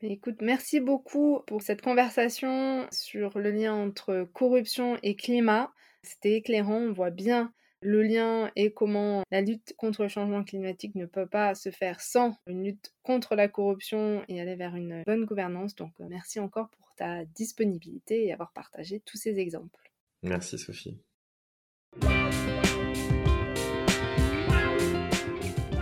Écoute, 0.00 0.40
merci 0.40 0.80
beaucoup 0.80 1.40
pour 1.46 1.62
cette 1.62 1.82
conversation 1.82 2.88
sur 2.90 3.38
le 3.38 3.50
lien 3.50 3.74
entre 3.74 4.26
corruption 4.32 4.98
et 5.02 5.14
climat. 5.14 5.72
C'était 6.02 6.34
éclairant, 6.34 6.78
on 6.78 6.92
voit 6.92 7.10
bien 7.10 7.52
le 7.82 8.02
lien 8.02 8.50
et 8.56 8.72
comment 8.72 9.22
la 9.30 9.40
lutte 9.40 9.74
contre 9.76 10.02
le 10.02 10.08
changement 10.08 10.42
climatique 10.44 10.94
ne 10.94 11.06
peut 11.06 11.26
pas 11.26 11.54
se 11.54 11.70
faire 11.70 12.00
sans 12.00 12.36
une 12.46 12.64
lutte 12.64 12.94
contre 13.02 13.34
la 13.34 13.48
corruption 13.48 14.24
et 14.28 14.40
aller 14.40 14.56
vers 14.56 14.74
une 14.74 15.02
bonne 15.04 15.24
gouvernance. 15.24 15.74
Donc 15.74 15.92
merci 15.98 16.40
encore 16.40 16.70
pour 16.70 16.94
ta 16.96 17.24
disponibilité 17.24 18.26
et 18.26 18.32
avoir 18.32 18.52
partagé 18.52 19.00
tous 19.00 19.16
ces 19.16 19.38
exemples. 19.38 19.91
Merci 20.22 20.58
Sophie. 20.58 20.98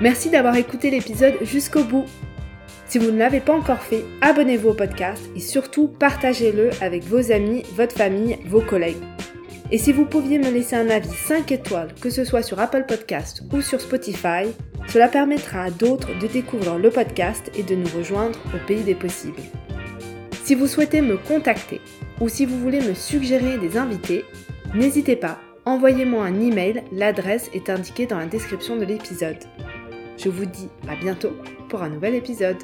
Merci 0.01 0.31
d'avoir 0.31 0.57
écouté 0.57 0.91
l'épisode 0.91 1.35
jusqu'au 1.43 1.85
bout. 1.85 2.07
Si 2.87 2.99
vous 2.99 3.11
ne 3.11 3.19
l'avez 3.19 3.41
pas 3.41 3.55
encore 3.55 3.83
fait, 3.83 4.05
abonnez-vous 4.23 4.71
au 4.71 4.75
podcast 4.75 5.23
et 5.37 5.41
surtout 5.41 5.89
partagez-le 5.89 6.71
avec 6.81 7.05
vos 7.05 7.31
amis, 7.31 7.65
votre 7.75 7.95
famille, 7.95 8.39
vos 8.47 8.63
collègues. 8.63 9.03
Et 9.71 9.79
si 9.79 9.93
vous 9.93 10.07
pouviez 10.07 10.39
me 10.39 10.51
laisser 10.51 10.75
un 10.75 10.89
avis 10.89 11.15
5 11.15 11.53
étoiles, 11.53 11.95
que 12.01 12.11
ce 12.11 12.25
soit 12.25 12.43
sur 12.43 12.59
Apple 12.59 12.87
Podcast 12.89 13.43
ou 13.53 13.61
sur 13.61 13.81
Spotify, 13.81 14.49
cela 14.89 15.07
permettra 15.07 15.65
à 15.65 15.71
d'autres 15.71 16.19
de 16.19 16.27
découvrir 16.27 16.79
le 16.79 16.91
podcast 16.91 17.53
et 17.57 17.63
de 17.63 17.77
nous 17.77 17.89
rejoindre 17.97 18.39
au 18.55 18.67
pays 18.67 18.83
des 18.83 18.97
possibles. 18.97 19.43
Si 20.43 20.57
vous 20.57 20.67
souhaitez 20.67 21.03
me 21.03 21.17
contacter 21.17 21.81
ou 22.21 22.29
si 22.29 22.47
vous 22.47 22.59
voulez 22.59 22.81
me 22.81 22.95
suggérer 22.95 23.59
des 23.59 23.77
invités, 23.77 24.25
n'hésitez 24.75 25.17
pas, 25.17 25.39
envoyez-moi 25.65 26.25
un 26.25 26.41
email, 26.41 26.85
l'adresse 26.93 27.51
est 27.55 27.71
indiquée 27.71 28.07
dans 28.07 28.19
la 28.19 28.27
description 28.27 28.77
de 28.77 28.85
l'épisode. 28.85 29.39
Je 30.17 30.29
vous 30.29 30.45
dis 30.45 30.69
à 30.89 30.97
bientôt 30.97 31.33
pour 31.69 31.83
un 31.83 31.89
nouvel 31.89 32.15
épisode. 32.15 32.59